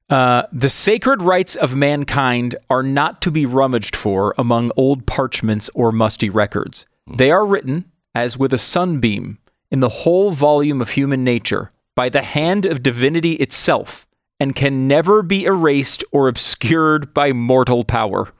Uh, 0.09 0.47
the 0.51 0.69
sacred 0.69 1.21
rights 1.21 1.55
of 1.55 1.75
mankind 1.75 2.55
are 2.71 2.81
not 2.81 3.21
to 3.21 3.29
be 3.29 3.45
rummaged 3.45 3.95
for 3.95 4.33
among 4.39 4.71
old 4.75 5.05
parchments 5.05 5.69
or 5.75 5.91
musty 5.91 6.31
records. 6.31 6.87
They 7.15 7.29
are 7.29 7.45
written, 7.45 7.91
as 8.15 8.39
with 8.39 8.53
a 8.53 8.57
sunbeam, 8.57 9.37
in 9.69 9.81
the 9.81 9.89
whole 9.89 10.31
volume 10.31 10.81
of 10.81 10.89
human 10.89 11.23
nature, 11.23 11.71
by 11.93 12.09
the 12.09 12.23
hand 12.23 12.65
of 12.65 12.81
divinity 12.81 13.33
itself, 13.33 14.07
and 14.39 14.55
can 14.55 14.87
never 14.87 15.21
be 15.21 15.45
erased 15.45 16.03
or 16.11 16.27
obscured 16.27 17.13
by 17.13 17.33
mortal 17.33 17.83
power. 17.83 18.33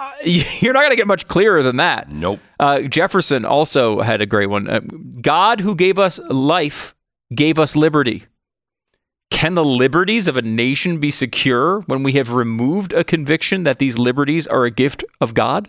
Uh, 0.00 0.12
you're 0.24 0.72
not 0.72 0.80
going 0.80 0.90
to 0.90 0.96
get 0.96 1.06
much 1.06 1.28
clearer 1.28 1.62
than 1.62 1.76
that. 1.76 2.10
Nope. 2.10 2.40
Uh, 2.58 2.80
Jefferson 2.82 3.44
also 3.44 4.00
had 4.00 4.20
a 4.22 4.26
great 4.26 4.46
one. 4.46 4.68
Uh, 4.68 4.80
God, 5.20 5.60
who 5.60 5.74
gave 5.74 5.98
us 5.98 6.18
life, 6.30 6.94
gave 7.34 7.58
us 7.58 7.76
liberty. 7.76 8.24
Can 9.30 9.54
the 9.54 9.64
liberties 9.64 10.26
of 10.26 10.36
a 10.36 10.42
nation 10.42 10.98
be 10.98 11.10
secure 11.10 11.80
when 11.82 12.02
we 12.02 12.12
have 12.14 12.32
removed 12.32 12.92
a 12.92 13.04
conviction 13.04 13.62
that 13.64 13.78
these 13.78 13.96
liberties 13.98 14.46
are 14.46 14.64
a 14.64 14.70
gift 14.70 15.04
of 15.20 15.34
God? 15.34 15.68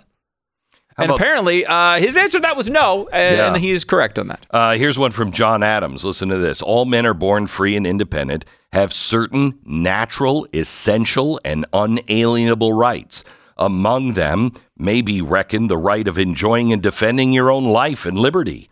How 0.98 1.04
and 1.04 1.12
about- 1.12 1.20
apparently, 1.22 1.66
uh, 1.66 2.00
his 2.00 2.18
answer 2.18 2.38
to 2.40 2.42
that 2.42 2.58
was 2.58 2.70
no, 2.70 3.08
and 3.14 3.38
Yeah. 3.56 3.58
he 3.58 3.72
is 3.72 3.86
correct 3.86 4.18
on 4.20 4.28
that. 4.28 4.46
Uh, 4.50 4.76
here's 4.76 4.98
one 5.00 5.12
from 5.12 5.32
John 5.32 5.62
Adams. 5.64 6.04
Listen 6.04 6.28
to 6.30 6.38
this. 6.38 6.62
All 6.62 6.86
men 6.86 7.06
are 7.06 7.14
born 7.14 7.48
free 7.48 7.76
and 7.78 7.86
independent, 7.88 8.46
have 8.74 8.92
certain 8.92 9.60
natural, 9.66 10.48
essential, 10.54 11.40
and 11.46 11.66
unalienable 11.72 12.74
rights. 12.74 13.24
Among 13.62 14.14
them 14.14 14.54
may 14.76 15.04
be 15.04 15.22
reckoned 15.22 15.70
the 15.70 15.78
right 15.78 16.08
of 16.08 16.18
enjoying 16.18 16.74
and 16.74 16.82
defending 16.82 17.32
your 17.32 17.52
own 17.52 17.66
life 17.66 18.08
and 18.08 18.18
liberty, 18.18 18.72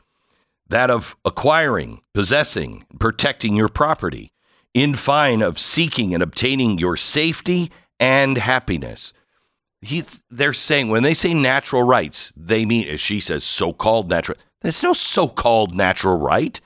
that 0.67 0.89
of 0.89 1.15
acquiring, 1.23 2.02
possessing, 2.15 2.88
protecting 2.99 3.56
your 3.56 3.69
property, 3.69 4.32
in 4.73 4.95
fine, 4.95 5.43
of 5.43 5.60
seeking 5.60 6.12
and 6.15 6.23
obtaining 6.23 6.80
your 6.80 6.97
safety 6.97 7.71
and 7.99 8.39
happiness. 8.39 9.13
He's, 9.80 10.23
they're 10.32 10.54
saying 10.54 10.89
when 10.89 11.04
they 11.04 11.13
say 11.13 11.36
natural 11.36 11.84
rights, 11.84 12.34
they 12.36 12.65
mean, 12.65 12.88
as 12.88 12.99
she 12.99 13.19
says, 13.19 13.43
so 13.43 13.71
called 13.73 14.10
natural. 14.10 14.39
There's 14.62 14.82
no 14.82 14.93
so 14.93 15.28
called 15.28 15.75
natural 15.75 16.17
right. 16.17 16.60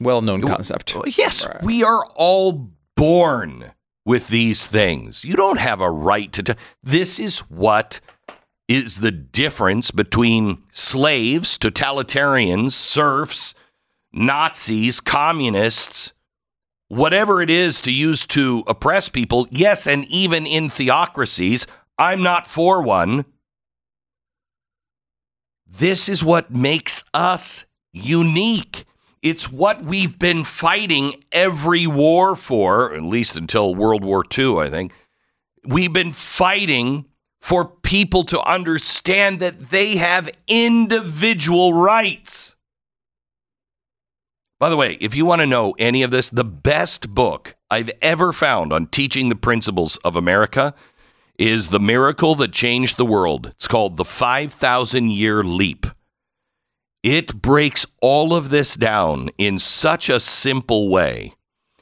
Well 0.00 0.22
known 0.22 0.40
concept. 0.40 0.96
Yes, 1.18 1.46
we 1.62 1.84
are 1.84 2.06
all 2.16 2.70
born 2.96 3.72
with 4.08 4.28
these 4.28 4.66
things. 4.66 5.22
You 5.22 5.36
don't 5.36 5.58
have 5.58 5.82
a 5.82 5.90
right 5.90 6.32
to. 6.32 6.42
T- 6.42 6.54
this 6.82 7.18
is 7.18 7.40
what 7.40 8.00
is 8.66 9.00
the 9.00 9.10
difference 9.10 9.90
between 9.90 10.62
slaves, 10.72 11.58
totalitarians, 11.58 12.72
serfs, 12.72 13.52
Nazis, 14.10 15.00
communists, 15.00 16.14
whatever 16.88 17.42
it 17.42 17.50
is 17.50 17.82
to 17.82 17.92
use 17.92 18.24
to 18.28 18.64
oppress 18.66 19.10
people. 19.10 19.46
Yes, 19.50 19.86
and 19.86 20.06
even 20.06 20.46
in 20.46 20.70
theocracies, 20.70 21.66
I'm 21.98 22.22
not 22.22 22.46
for 22.46 22.80
one. 22.80 23.26
This 25.66 26.08
is 26.08 26.24
what 26.24 26.50
makes 26.50 27.04
us 27.12 27.66
unique. 27.92 28.86
It's 29.22 29.50
what 29.50 29.82
we've 29.82 30.18
been 30.18 30.44
fighting 30.44 31.24
every 31.32 31.86
war 31.86 32.36
for, 32.36 32.94
at 32.94 33.02
least 33.02 33.36
until 33.36 33.74
World 33.74 34.04
War 34.04 34.24
II, 34.36 34.58
I 34.58 34.70
think. 34.70 34.92
We've 35.64 35.92
been 35.92 36.12
fighting 36.12 37.06
for 37.40 37.64
people 37.64 38.24
to 38.24 38.40
understand 38.40 39.40
that 39.40 39.58
they 39.70 39.96
have 39.96 40.30
individual 40.46 41.74
rights. 41.74 42.56
By 44.60 44.68
the 44.68 44.76
way, 44.76 44.98
if 45.00 45.14
you 45.14 45.24
want 45.24 45.40
to 45.40 45.46
know 45.46 45.74
any 45.78 46.02
of 46.02 46.10
this, 46.10 46.30
the 46.30 46.44
best 46.44 47.14
book 47.14 47.54
I've 47.70 47.90
ever 48.02 48.32
found 48.32 48.72
on 48.72 48.86
teaching 48.86 49.28
the 49.28 49.36
principles 49.36 49.98
of 49.98 50.16
America 50.16 50.74
is 51.38 51.68
The 51.68 51.78
Miracle 51.78 52.34
That 52.34 52.52
Changed 52.52 52.96
the 52.96 53.06
World. 53.06 53.46
It's 53.46 53.68
called 53.68 53.96
The 53.96 54.04
5,000 54.04 55.10
Year 55.10 55.44
Leap. 55.44 55.86
It 57.02 57.40
breaks 57.40 57.86
all 58.02 58.34
of 58.34 58.50
this 58.50 58.74
down 58.74 59.30
in 59.38 59.58
such 59.58 60.08
a 60.08 60.18
simple 60.20 60.88
way. 60.88 61.34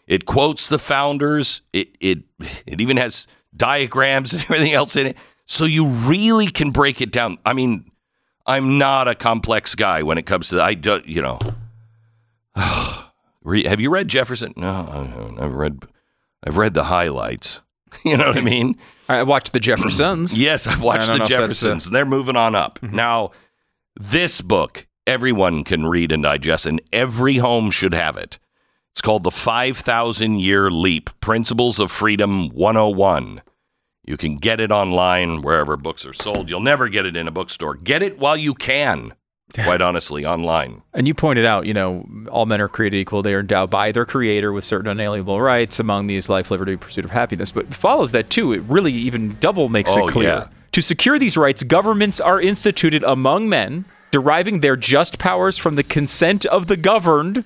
It 0.07 0.25
quotes 0.27 0.69
the 0.69 0.79
founders, 0.79 1.63
it, 1.73 1.97
it, 2.01 2.19
it 2.67 2.81
even 2.81 2.97
has 2.97 3.27
diagrams 3.57 4.33
and 4.35 4.43
everything 4.49 4.73
else 4.73 4.95
in 4.97 5.09
it. 5.09 5.17
So 5.47 5.65
you 5.65 5.87
really 5.87 6.49
can 6.49 6.71
break 6.71 7.01
it 7.01 7.11
down. 7.11 7.39
I 7.45 7.53
mean, 7.53 7.91
I'm 8.47 8.79
not 8.79 9.09
a 9.09 9.15
complex 9.15 9.75
guy 9.75 10.03
when 10.03 10.19
it 10.19 10.27
comes 10.27 10.49
to 10.51 10.63
I 10.63 10.75
don't 10.75 11.07
you 11.07 11.23
know. 11.23 11.39
Have 12.57 13.81
you 13.81 13.91
read 13.91 14.09
Jefferson? 14.09 14.53
No, 14.57 14.89
I 14.91 15.05
haven't. 15.05 15.55
Read 15.55 15.83
I've 16.45 16.57
read 16.57 16.75
the 16.75 16.85
highlights. 16.85 17.63
You 18.05 18.17
know 18.19 18.27
what 18.27 18.37
I 18.37 18.43
mean? 18.43 18.77
I 19.09 19.23
watched 19.23 19.53
the 19.53 19.61
Jeffersons. 19.61 20.39
Yes, 20.39 20.67
I've 20.67 20.83
watched 20.83 21.07
the 21.07 21.25
Jeffersons. 21.25 21.87
and 21.87 21.95
They're 21.95 22.05
moving 22.05 22.37
on 22.37 22.55
up. 22.55 22.79
Mm-hmm. 22.81 22.95
Now, 22.95 23.31
this 23.99 24.43
book 24.43 24.86
everyone 25.07 25.65
can 25.65 25.87
read 25.87 26.13
and 26.13 26.23
digest, 26.23 26.67
and 26.67 26.81
every 26.93 27.37
home 27.39 27.71
should 27.71 27.95
have 27.95 28.17
it. 28.17 28.39
It's 28.93 29.01
called 29.03 29.25
The 29.25 29.31
5,000 29.31 30.39
Year 30.41 30.71
Leap 30.71 31.11
Principles 31.21 31.79
of 31.79 31.91
Freedom 31.91 32.49
101. 32.49 33.43
You 34.05 34.17
can 34.17 34.37
get 34.37 34.61
it 34.61 34.71
online 34.71 35.43
wherever 35.43 35.77
books 35.77 36.07
are 36.07 36.13
sold. 36.13 36.49
You'll 36.49 36.61
never 36.61 36.89
get 36.89 37.07
it 37.07 37.17
in 37.17 37.27
a 37.29 37.31
bookstore. 37.33 37.75
Get 37.75 38.03
it 38.03 38.19
while 38.19 38.37
you 38.37 38.55
can, 38.55 39.13
quite 39.53 39.83
honestly, 39.83 40.25
online. 40.25 40.83
And 40.95 41.07
you 41.07 41.13
pointed 41.15 41.45
out, 41.45 41.67
you 41.67 41.75
know, 41.75 42.07
all 42.31 42.47
men 42.47 42.61
are 42.61 42.69
created 42.69 42.99
equal. 42.99 43.23
They 43.23 43.35
are 43.35 43.41
endowed 43.41 43.69
by 43.71 43.93
their 43.93 44.07
creator 44.07 44.53
with 44.53 44.65
certain 44.65 44.91
unalienable 44.91 45.41
rights, 45.41 45.79
among 45.81 46.07
these 46.07 46.29
life, 46.29 46.51
liberty, 46.51 46.77
pursuit 46.77 47.05
of 47.05 47.11
happiness. 47.11 47.53
But 47.53 47.67
it 47.67 47.75
follows 47.75 48.13
that, 48.13 48.31
too, 48.31 48.53
it 48.53 48.63
really 48.63 48.93
even 48.93 49.37
double 49.41 49.69
makes 49.69 49.93
Oh, 49.95 50.09
it 50.09 50.13
clear. 50.13 50.29
yeah. 50.29 50.49
To 50.73 50.81
secure 50.83 51.19
these 51.19 51.37
rights, 51.37 51.63
governments 51.65 52.21
are 52.21 52.41
instituted 52.41 53.03
among 53.03 53.49
men, 53.49 53.87
deriving 54.11 54.61
their 54.61 54.77
just 54.77 55.19
powers 55.19 55.59
from 55.59 55.75
the 55.75 55.83
consent 55.83 56.47
of 56.47 56.67
the 56.67 56.77
governed. 56.77 57.45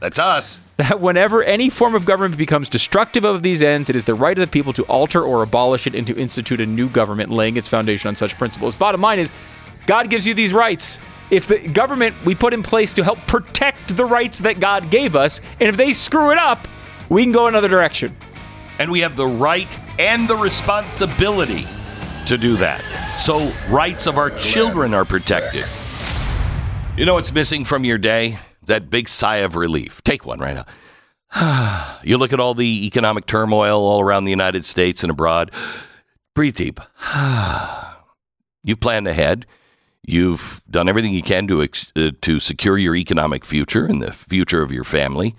That's 0.00 0.18
us. 0.18 0.60
That 0.76 1.00
whenever 1.00 1.42
any 1.42 1.70
form 1.70 1.96
of 1.96 2.04
government 2.04 2.38
becomes 2.38 2.68
destructive 2.68 3.24
of 3.24 3.42
these 3.42 3.62
ends, 3.62 3.90
it 3.90 3.96
is 3.96 4.04
the 4.04 4.14
right 4.14 4.38
of 4.38 4.46
the 4.46 4.50
people 4.50 4.72
to 4.74 4.84
alter 4.84 5.20
or 5.22 5.42
abolish 5.42 5.88
it 5.88 5.94
and 5.94 6.06
to 6.06 6.16
institute 6.16 6.60
a 6.60 6.66
new 6.66 6.88
government, 6.88 7.30
laying 7.32 7.56
its 7.56 7.66
foundation 7.66 8.06
on 8.06 8.14
such 8.14 8.36
principles. 8.38 8.76
Bottom 8.76 9.00
line 9.00 9.18
is, 9.18 9.32
God 9.86 10.08
gives 10.08 10.24
you 10.26 10.34
these 10.34 10.52
rights. 10.52 11.00
If 11.30 11.48
the 11.48 11.66
government 11.66 12.14
we 12.24 12.34
put 12.34 12.54
in 12.54 12.62
place 12.62 12.92
to 12.94 13.02
help 13.02 13.18
protect 13.26 13.96
the 13.96 14.04
rights 14.04 14.38
that 14.38 14.60
God 14.60 14.90
gave 14.90 15.16
us, 15.16 15.40
and 15.58 15.68
if 15.68 15.76
they 15.76 15.92
screw 15.92 16.30
it 16.30 16.38
up, 16.38 16.68
we 17.08 17.22
can 17.22 17.32
go 17.32 17.46
another 17.46 17.68
direction. 17.68 18.14
And 18.78 18.90
we 18.90 19.00
have 19.00 19.16
the 19.16 19.26
right 19.26 19.78
and 19.98 20.28
the 20.28 20.36
responsibility 20.36 21.66
to 22.26 22.36
do 22.36 22.56
that. 22.56 22.82
So, 23.18 23.50
rights 23.68 24.06
of 24.06 24.16
our 24.16 24.30
children 24.30 24.94
are 24.94 25.04
protected. 25.04 25.64
You 26.98 27.04
know 27.04 27.14
what's 27.14 27.32
missing 27.32 27.62
from 27.62 27.84
your 27.84 27.96
day? 27.96 28.40
That 28.66 28.90
big 28.90 29.08
sigh 29.08 29.36
of 29.36 29.54
relief. 29.54 30.02
Take 30.02 30.26
one 30.26 30.40
right 30.40 30.64
now. 31.32 32.00
you 32.02 32.18
look 32.18 32.32
at 32.32 32.40
all 32.40 32.54
the 32.54 32.86
economic 32.88 33.24
turmoil 33.24 33.78
all 33.86 34.00
around 34.00 34.24
the 34.24 34.32
United 34.32 34.64
States 34.64 35.04
and 35.04 35.10
abroad. 35.12 35.52
Breathe 36.34 36.56
deep. 36.56 36.80
You've 38.64 38.80
planned 38.80 39.06
ahead. 39.06 39.46
You've 40.04 40.60
done 40.68 40.88
everything 40.88 41.12
you 41.12 41.22
can 41.22 41.46
to 41.46 41.62
uh, 41.62 42.10
to 42.20 42.40
secure 42.40 42.76
your 42.76 42.96
economic 42.96 43.44
future 43.44 43.86
and 43.86 44.02
the 44.02 44.12
future 44.12 44.62
of 44.62 44.72
your 44.72 44.82
family. 44.82 45.36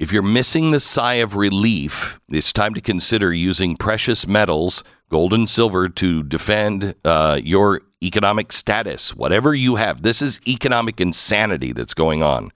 If 0.00 0.12
you're 0.12 0.20
missing 0.20 0.72
the 0.72 0.80
sigh 0.80 1.14
of 1.22 1.36
relief, 1.36 2.18
it's 2.28 2.52
time 2.52 2.74
to 2.74 2.80
consider 2.80 3.32
using 3.32 3.76
precious 3.76 4.26
metals, 4.26 4.82
gold 5.08 5.32
and 5.32 5.48
silver, 5.48 5.88
to 5.88 6.24
defend 6.24 6.96
uh, 7.04 7.38
your 7.40 7.82
economic 8.04 8.52
status, 8.52 9.14
whatever 9.14 9.54
you 9.54 9.76
have. 9.76 10.02
This 10.02 10.20
is 10.20 10.40
economic 10.46 11.00
insanity 11.00 11.72
that's 11.72 11.94
going 11.94 12.22
on. 12.22 12.50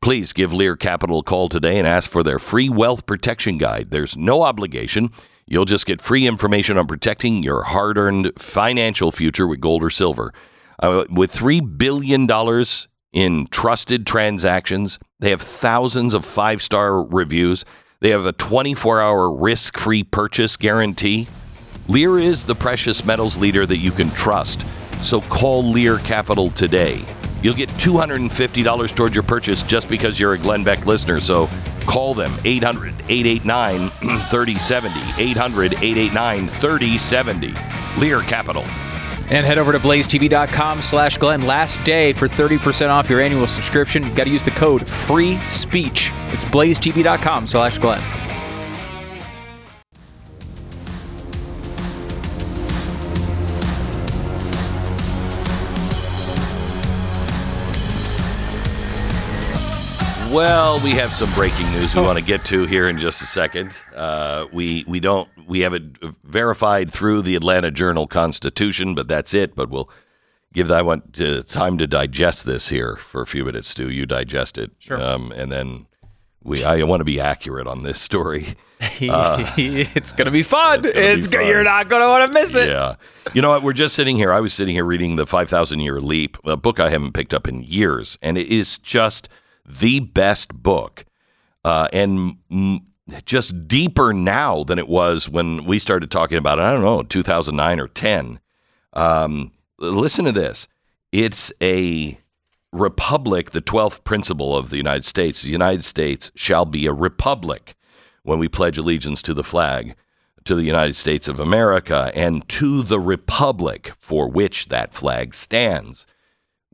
Please 0.00 0.32
give 0.32 0.52
Lear 0.52 0.74
Capital 0.76 1.20
a 1.20 1.22
call 1.22 1.48
today 1.48 1.78
and 1.78 1.86
ask 1.86 2.10
for 2.10 2.22
their 2.22 2.40
free 2.40 2.68
wealth 2.68 3.06
protection 3.06 3.56
guide. 3.56 3.90
There's 3.90 4.16
no 4.16 4.42
obligation. 4.42 5.10
You'll 5.46 5.64
just 5.64 5.86
get 5.86 6.00
free 6.00 6.26
information 6.26 6.76
on 6.76 6.86
protecting 6.86 7.42
your 7.42 7.62
hard 7.62 7.96
earned 7.98 8.32
financial 8.36 9.12
future 9.12 9.46
with 9.46 9.60
gold 9.60 9.84
or 9.84 9.90
silver. 9.90 10.32
Uh, 10.80 11.04
with 11.08 11.32
$3 11.32 11.78
billion 11.78 12.28
in 13.12 13.46
trusted 13.48 14.06
transactions, 14.06 14.98
they 15.20 15.30
have 15.30 15.42
thousands 15.42 16.14
of 16.14 16.24
five 16.24 16.60
star 16.60 17.04
reviews. 17.04 17.64
They 18.00 18.10
have 18.10 18.26
a 18.26 18.32
24 18.32 19.00
hour 19.00 19.32
risk 19.32 19.78
free 19.78 20.02
purchase 20.02 20.56
guarantee. 20.56 21.28
Lear 21.88 22.18
is 22.18 22.44
the 22.44 22.54
precious 22.54 23.04
metals 23.04 23.36
leader 23.36 23.66
that 23.66 23.78
you 23.78 23.90
can 23.90 24.08
trust. 24.10 24.64
So 25.04 25.20
call 25.22 25.64
Lear 25.64 25.98
Capital 25.98 26.50
today. 26.50 27.04
You'll 27.42 27.54
get 27.54 27.68
$250 27.70 28.94
towards 28.94 29.14
your 29.16 29.24
purchase 29.24 29.64
just 29.64 29.88
because 29.88 30.18
you're 30.20 30.34
a 30.34 30.38
Glenn 30.38 30.62
Beck 30.62 30.86
listener. 30.86 31.18
So 31.18 31.48
call 31.86 32.14
them 32.14 32.32
800 32.44 32.94
889 33.08 33.90
3070. 33.90 35.22
800 35.22 35.72
889 35.72 36.48
3070. 36.48 37.54
Lear 37.98 38.20
Capital. 38.20 38.62
And 39.28 39.44
head 39.44 39.58
over 39.58 39.72
to 39.72 39.80
blazetv.com 39.80 40.82
slash 40.82 41.16
Glenn. 41.18 41.42
Last 41.42 41.82
day 41.82 42.12
for 42.12 42.28
30% 42.28 42.90
off 42.90 43.10
your 43.10 43.20
annual 43.20 43.48
subscription. 43.48 44.04
You've 44.04 44.14
got 44.14 44.24
to 44.24 44.30
use 44.30 44.42
the 44.42 44.50
code 44.52 44.88
FREE 44.88 45.40
SPEECH. 45.50 46.10
It's 46.32 46.44
blazetv.com 46.44 47.48
slash 47.48 47.78
Glenn. 47.78 48.31
Well, 60.32 60.80
we 60.82 60.92
have 60.92 61.10
some 61.10 61.30
breaking 61.34 61.70
news 61.72 61.94
we 61.94 62.00
want 62.00 62.18
to 62.18 62.24
get 62.24 62.42
to 62.46 62.64
here 62.64 62.88
in 62.88 62.98
just 62.98 63.20
a 63.20 63.26
second. 63.26 63.74
Uh, 63.94 64.46
we 64.50 64.82
we 64.88 64.98
don't 64.98 65.28
we 65.46 65.60
have 65.60 65.74
it 65.74 65.82
verified 66.24 66.90
through 66.90 67.20
the 67.20 67.36
Atlanta 67.36 67.70
Journal 67.70 68.06
Constitution, 68.06 68.94
but 68.94 69.06
that's 69.08 69.34
it. 69.34 69.54
But 69.54 69.68
we'll 69.68 69.90
give 70.54 70.68
that 70.68 70.86
one 70.86 71.02
to, 71.12 71.42
time 71.42 71.76
to 71.78 71.86
digest 71.86 72.46
this 72.46 72.70
here 72.70 72.96
for 72.96 73.20
a 73.20 73.26
few 73.26 73.44
minutes. 73.44 73.68
Stu, 73.68 73.90
you 73.90 74.06
digest 74.06 74.56
it, 74.56 74.70
Sure. 74.78 74.98
um, 75.00 75.32
and 75.32 75.52
then 75.52 75.84
we 76.42 76.64
I 76.64 76.82
want 76.84 77.00
to 77.00 77.04
be 77.04 77.20
accurate 77.20 77.66
on 77.66 77.82
this 77.82 78.00
story. 78.00 78.54
it's 78.80 80.12
going 80.12 80.24
to 80.24 80.30
be 80.30 80.42
fun. 80.42 80.80
It's 80.86 80.92
gonna 80.92 81.06
It's 81.08 81.26
go- 81.26 81.38
fun. 81.40 81.46
You're 81.48 81.62
not 81.62 81.90
going 81.90 82.00
to 82.02 82.08
want 82.08 82.32
to 82.32 82.40
miss 82.40 82.54
it. 82.54 82.68
Yeah. 82.70 82.94
You 83.34 83.42
know 83.42 83.50
what? 83.50 83.62
We're 83.62 83.74
just 83.74 83.94
sitting 83.94 84.16
here. 84.16 84.32
I 84.32 84.40
was 84.40 84.54
sitting 84.54 84.74
here 84.74 84.84
reading 84.86 85.16
The 85.16 85.26
5,000 85.26 85.80
Year 85.80 86.00
Leap, 86.00 86.38
a 86.44 86.56
book 86.56 86.80
I 86.80 86.88
haven't 86.88 87.12
picked 87.12 87.34
up 87.34 87.46
in 87.46 87.62
years. 87.62 88.18
And 88.22 88.38
it 88.38 88.48
is 88.48 88.78
just 88.78 89.28
the 89.64 90.00
best 90.00 90.54
book. 90.54 91.04
Uh, 91.64 91.88
and 91.92 92.36
mm, 92.50 92.80
just 93.24 93.68
deeper 93.68 94.12
now 94.12 94.64
than 94.64 94.78
it 94.78 94.88
was 94.88 95.28
when 95.28 95.64
we 95.64 95.78
started 95.78 96.10
talking 96.10 96.38
about 96.38 96.58
it, 96.58 96.62
I 96.62 96.72
don't 96.72 96.82
know, 96.82 97.02
2009 97.02 97.80
or 97.80 97.88
10. 97.88 98.40
Um, 98.94 99.52
listen 99.78 100.24
to 100.24 100.32
this. 100.32 100.66
It's 101.10 101.52
a 101.60 102.18
republic, 102.72 103.50
the 103.50 103.62
12th 103.62 104.02
principle 104.04 104.56
of 104.56 104.70
the 104.70 104.76
United 104.76 105.04
States. 105.04 105.42
The 105.42 105.50
United 105.50 105.84
States 105.84 106.32
shall 106.34 106.64
be 106.64 106.86
a 106.86 106.92
republic 106.92 107.74
when 108.22 108.38
we 108.38 108.48
pledge 108.48 108.78
allegiance 108.78 109.20
to 109.22 109.34
the 109.34 109.44
flag 109.44 109.94
to 110.44 110.54
the 110.54 110.64
United 110.64 110.96
States 110.96 111.28
of 111.28 111.38
America 111.38 112.10
and 112.14 112.48
to 112.48 112.82
the 112.82 113.00
republic 113.00 113.92
for 113.98 114.28
which 114.28 114.68
that 114.68 114.92
flag 114.92 115.34
stands. 115.34 116.06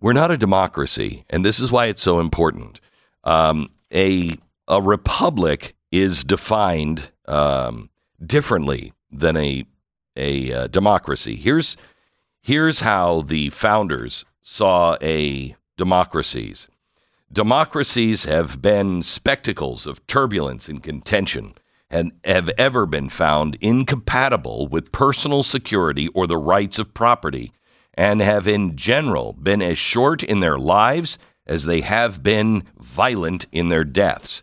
We're 0.01 0.13
not 0.13 0.31
a 0.31 0.37
democracy, 0.37 1.25
and 1.29 1.45
this 1.45 1.59
is 1.59 1.73
why 1.73 1.87
it's 1.87 2.03
so 2.03 2.21
important. 2.21 2.81
Um, 3.25 3.69
a 3.93 4.37
a 4.69 4.81
republic 4.81 5.75
is 5.91 6.23
defined 6.23 7.11
um, 7.27 7.91
differently 8.25 8.93
than 9.11 9.37
a 9.37 9.65
a 10.17 10.53
uh, 10.53 10.67
democracy. 10.69 11.35
Here's 11.35 11.77
here's 12.41 12.81
how 12.81 13.23
the 13.23 13.51
founders 13.51 14.25
saw 14.43 14.97
a 15.03 15.57
democracies. 15.77 16.69
Democracies 17.33 18.25
have 18.25 18.63
been 18.63 19.03
spectacles 19.03 19.87
of 19.87 20.07
turbulence 20.07 20.69
and 20.69 20.83
contention 20.83 21.55
and 21.91 22.13
have 22.25 22.49
ever 22.57 22.87
been 22.87 23.09
found 23.09 23.57
incompatible 23.61 24.67
with 24.69 24.93
personal 24.93 25.43
security 25.43 26.09
or 26.09 26.27
the 26.27 26.37
rights 26.37 26.79
of 26.79 26.95
property 26.95 27.53
and 27.99 28.23
have 28.23 28.47
in 28.47 28.77
general 28.77 29.33
been 29.33 29.61
as 29.61 29.77
short 29.77 30.23
in 30.23 30.39
their 30.39 30.57
lives 30.57 31.19
as 31.49 31.65
they 31.65 31.81
have 31.81 32.23
been 32.23 32.63
violent 32.79 33.47
in 33.51 33.71
their 33.71 33.83
deaths. 33.83 34.41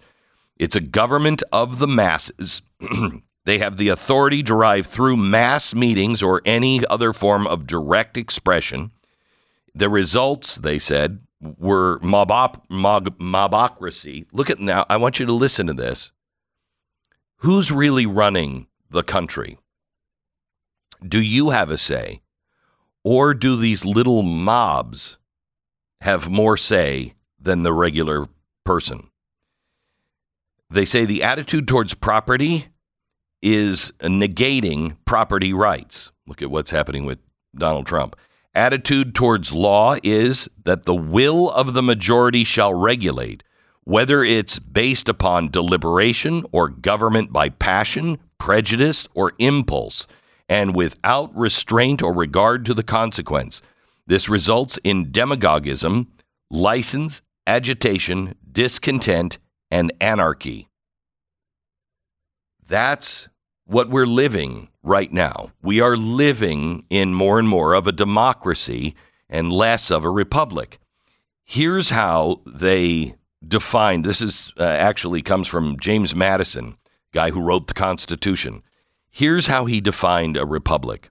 It's 0.58 0.76
a 0.76 0.82
government 0.82 1.41
of 1.54 1.80
the 1.80 1.88
masses. 1.88 2.62
they 3.46 3.60
have 3.60 3.78
the 3.78 3.88
authority 3.88 4.44
derived 4.44 4.89
through 4.89 5.15
mass 5.15 5.74
meetings 5.74 6.22
or 6.22 6.41
any 6.44 6.86
other 6.88 7.13
form 7.13 7.48
of 7.48 7.65
direct 7.65 8.18
expression. 8.18 8.91
The 9.74 9.88
results, 9.88 10.58
they 10.58 10.78
said, 10.78 11.22
were 11.39 12.00
mobop, 12.00 12.62
mob, 12.70 13.18
mobocracy. 13.20 14.26
Look 14.34 14.50
at 14.50 14.60
now, 14.60 14.86
I 14.89 14.98
want 14.98 15.18
you 15.18 15.26
to 15.28 15.34
listen 15.34 15.68
to 15.68 15.74
this. 15.74 16.12
Who's 17.38 17.72
really 17.72 18.06
running 18.06 18.68
the 18.89 19.04
country? 19.04 19.58
Do 21.08 21.22
you 21.22 21.52
have 21.52 21.72
a 21.72 21.78
say? 21.78 22.20
Or 23.06 23.36
do 23.36 23.56
these 23.56 23.86
little 23.86 24.24
mobs 24.24 25.20
have 26.02 26.28
more 26.28 26.58
say 26.58 27.13
than 27.39 27.62
the 27.62 27.72
regular 27.72 28.28
person? 28.65 29.12
They 30.72 30.86
say 30.86 31.06
the 31.06 31.22
attitude 31.22 31.68
towards 31.68 31.94
property 31.94 32.65
is 33.44 33.94
negating 34.02 34.98
property 35.06 35.54
rights. 35.54 36.12
Look 36.26 36.41
at 36.41 36.50
what's 36.50 36.72
happening 36.72 37.06
with 37.06 37.20
Donald 37.56 37.86
Trump. 37.86 38.15
Attitude 38.56 39.13
towards 39.13 39.54
law 39.54 39.98
is 40.02 40.50
that 40.63 40.86
the 40.86 40.96
will 40.96 41.52
of 41.52 41.76
the 41.76 41.84
majority 41.84 42.44
shall 42.44 42.74
regulate, 42.74 43.44
whether 43.84 44.24
it's 44.24 44.58
based 44.58 45.08
upon 45.08 45.52
deliberation 45.52 46.44
or 46.52 46.70
government 46.70 47.32
by 47.32 47.50
passion, 47.50 48.18
prejudice, 48.39 49.08
or 49.13 49.34
impulse, 49.38 50.08
and 50.47 50.75
without 50.75 51.36
restraint 51.36 52.01
or 52.01 52.13
regard 52.13 52.65
to 52.65 52.73
the 52.73 52.84
consequence. 52.84 53.62
This 54.08 54.29
results 54.29 54.77
in 54.84 55.12
demagogism, 55.12 56.08
license, 56.51 57.21
agitation, 57.47 58.36
discontent, 58.51 59.39
and 59.71 59.91
anarchy. 59.99 60.67
That's 62.67 63.27
what 63.65 63.89
we're 63.89 64.05
living 64.05 64.69
right 64.84 65.12
now. 65.12 65.51
We 65.62 65.81
are 65.81 65.97
living 65.97 66.86
in 66.89 67.13
more 67.13 67.39
and 67.39 67.47
more 67.47 67.73
of 67.73 67.88
a 67.88 67.91
democracy 67.91 68.95
and 69.29 69.51
less 69.51 69.89
of 69.89 70.03
a 70.03 70.10
republic. 70.10 70.79
Here's 71.43 71.89
how 71.89 72.41
they 72.45 73.15
define 73.45 74.01
this 74.01 74.21
is 74.21 74.53
uh, 74.60 74.63
actually 74.63 75.21
comes 75.21 75.47
from 75.47 75.79
James 75.79 76.15
Madison, 76.15 76.77
guy 77.12 77.31
who 77.31 77.41
wrote 77.41 77.67
the 77.67 77.73
Constitution. 77.73 78.63
Here's 79.15 79.47
how 79.47 79.63
he 79.63 79.80
defined 79.80 80.36
a 80.36 80.45
republic. 80.45 81.10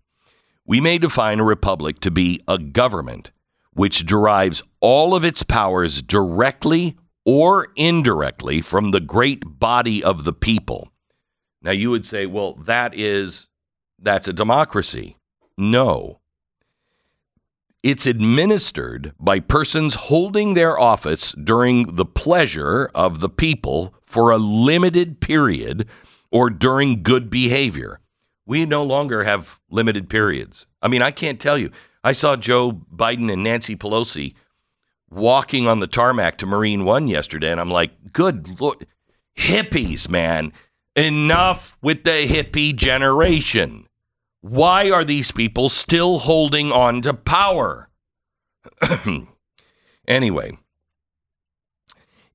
We 0.67 0.79
may 0.79 0.99
define 0.99 1.41
a 1.41 1.45
republic 1.45 2.01
to 2.01 2.11
be 2.11 2.39
a 2.47 2.59
government 2.59 3.31
which 3.73 4.05
derives 4.05 4.63
all 4.81 5.15
of 5.15 5.25
its 5.25 5.43
powers 5.43 6.03
directly 6.03 6.99
or 7.25 7.69
indirectly 7.77 8.61
from 8.61 8.91
the 8.91 9.01
great 9.01 9.59
body 9.59 10.05
of 10.05 10.25
the 10.25 10.35
people. 10.35 10.93
Now 11.63 11.71
you 11.71 11.89
would 11.89 12.05
say, 12.05 12.27
well, 12.27 12.53
that 12.57 12.95
is 12.95 13.49
that's 13.99 14.29
a 14.29 14.35
democracy. 14.35 15.17
No. 15.57 16.21
It's 17.83 18.05
administered 18.05 19.15
by 19.19 19.41
persons 19.41 19.95
holding 19.95 20.53
their 20.53 20.79
office 20.79 21.33
during 21.33 21.97
the 21.97 22.05
pleasure 22.05 22.91
of 22.95 23.21
the 23.21 23.31
people 23.31 23.95
for 24.05 24.31
a 24.31 24.37
limited 24.37 25.23
period 25.23 25.89
or 26.35 26.51
during 26.51 27.05
good 27.05 27.31
behavior. 27.31 28.01
We 28.45 28.67
no 28.67 28.83
longer 28.83 29.23
have 29.23 29.61
limited 29.71 30.11
periods. 30.11 30.67
I 30.83 30.89
mean, 30.89 31.01
I 31.01 31.13
can't 31.13 31.41
tell 31.41 31.57
you. 31.57 31.71
I 32.03 32.11
saw 32.11 32.35
Joe 32.35 32.73
Biden 32.73 33.33
and 33.33 33.45
Nancy 33.45 33.77
Pelosi 33.77 34.35
walking 35.09 35.69
on 35.69 35.79
the 35.79 35.87
tarmac 35.87 36.37
to 36.39 36.47
Marine 36.47 36.85
One 36.85 37.07
yesterday, 37.07 37.53
and 37.53 37.61
I'm 37.61 37.71
like, 37.71 38.13
good 38.13 38.61
lord, 38.61 38.85
hippies, 39.39 40.09
man. 40.09 40.53
Enough 40.97 41.79
with 41.81 42.03
the 42.03 42.27
hippie 42.27 42.75
generation. 42.75 43.87
Why 44.41 44.91
are 44.91 45.05
these 45.05 45.31
people 45.31 45.69
still 45.69 46.19
holding 46.19 46.73
on 46.73 47.01
to 47.03 47.15
power? 47.15 47.89
anyway, 50.09 50.59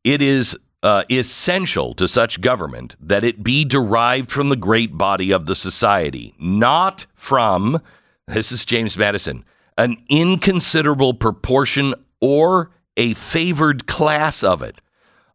it 0.06 0.22
is 0.22 0.58
uh, 0.82 1.04
essential 1.10 1.94
to 1.96 2.08
such 2.08 2.42
government 2.42 2.96
that 3.00 3.24
it 3.24 3.44
be 3.44 3.66
derived 3.66 4.32
from 4.32 4.50
the 4.50 4.56
great 4.56 4.98
body 4.98 5.32
of 5.32 5.46
the 5.46 5.56
society, 5.56 6.34
not 6.40 7.06
from, 7.16 7.82
this 8.28 8.52
is 8.52 8.66
James 8.66 8.98
Madison, 8.98 9.44
an 9.78 9.98
inconsiderable 10.10 11.14
proportion 11.14 11.94
or 12.22 12.72
a 12.98 13.14
favored 13.14 13.88
class 13.88 14.44
of 14.44 14.62
it. 14.62 14.80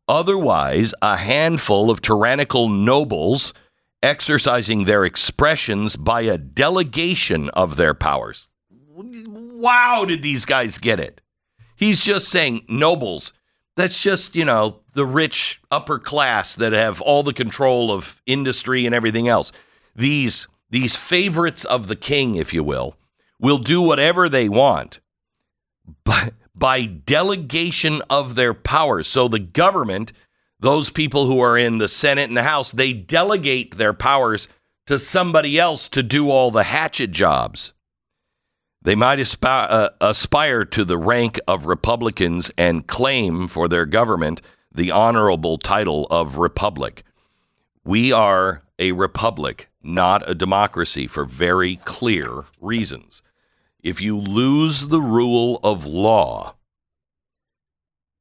Otherwise, 0.06 0.94
a 1.00 1.16
handful 1.16 1.90
of 1.90 2.02
tyrannical 2.02 2.68
nobles 2.68 3.54
exercising 4.02 4.84
their 4.84 5.04
expressions 5.04 5.96
by 5.96 6.20
a 6.22 6.36
delegation 6.36 7.48
of 7.50 7.76
their 7.76 7.94
powers. 7.94 8.48
Wow, 8.96 10.04
did 10.06 10.22
these 10.22 10.44
guys 10.44 10.76
get 10.76 11.00
it? 11.00 11.22
He's 11.74 12.04
just 12.04 12.28
saying 12.28 12.66
nobles. 12.68 13.32
That's 13.76 14.02
just, 14.02 14.36
you 14.36 14.44
know, 14.44 14.80
the 14.92 15.04
rich 15.04 15.60
upper 15.70 15.98
class 15.98 16.54
that 16.56 16.72
have 16.72 17.00
all 17.00 17.22
the 17.22 17.32
control 17.32 17.90
of 17.90 18.22
industry 18.26 18.86
and 18.86 18.94
everything 18.94 19.28
else. 19.28 19.52
These 19.96 20.46
these 20.70 20.96
favorites 20.96 21.64
of 21.64 21.86
the 21.86 21.96
king, 21.96 22.34
if 22.34 22.52
you 22.52 22.64
will, 22.64 22.96
will 23.38 23.58
do 23.58 23.80
whatever 23.80 24.28
they 24.28 24.48
want 24.48 24.98
by, 26.04 26.30
by 26.54 26.84
delegation 26.84 28.02
of 28.10 28.34
their 28.34 28.54
powers. 28.54 29.06
So 29.06 29.28
the 29.28 29.38
government 29.38 30.12
those 30.64 30.88
people 30.88 31.26
who 31.26 31.40
are 31.40 31.58
in 31.58 31.76
the 31.76 31.88
Senate 31.88 32.28
and 32.28 32.36
the 32.36 32.42
House, 32.42 32.72
they 32.72 32.94
delegate 32.94 33.74
their 33.74 33.92
powers 33.92 34.48
to 34.86 34.98
somebody 34.98 35.58
else 35.58 35.90
to 35.90 36.02
do 36.02 36.30
all 36.30 36.50
the 36.50 36.64
hatchet 36.64 37.10
jobs. 37.10 37.74
They 38.84 38.94
might 38.94 39.18
aspire, 39.18 39.66
uh, 39.70 39.88
aspire 40.00 40.64
to 40.66 40.84
the 40.84 40.98
rank 40.98 41.40
of 41.48 41.64
Republicans 41.64 42.50
and 42.58 42.86
claim 42.86 43.48
for 43.48 43.66
their 43.66 43.86
government 43.86 44.42
the 44.72 44.90
honorable 44.90 45.56
title 45.56 46.06
of 46.10 46.36
republic. 46.36 47.02
We 47.82 48.12
are 48.12 48.62
a 48.78 48.92
republic, 48.92 49.70
not 49.82 50.28
a 50.28 50.34
democracy, 50.34 51.06
for 51.06 51.24
very 51.24 51.76
clear 51.76 52.44
reasons. 52.60 53.22
If 53.82 54.02
you 54.02 54.18
lose 54.18 54.88
the 54.88 55.00
rule 55.00 55.60
of 55.62 55.86
law, 55.86 56.56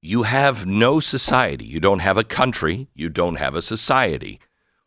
you 0.02 0.24
have 0.24 0.66
no 0.66 1.00
society. 1.00 1.66
You 1.66 1.80
don't 1.80 2.00
have 2.00 2.18
a 2.18 2.24
country. 2.24 2.88
You 2.94 3.10
don't 3.10 3.36
have 3.36 3.56
a 3.56 3.62
society. 3.62 4.40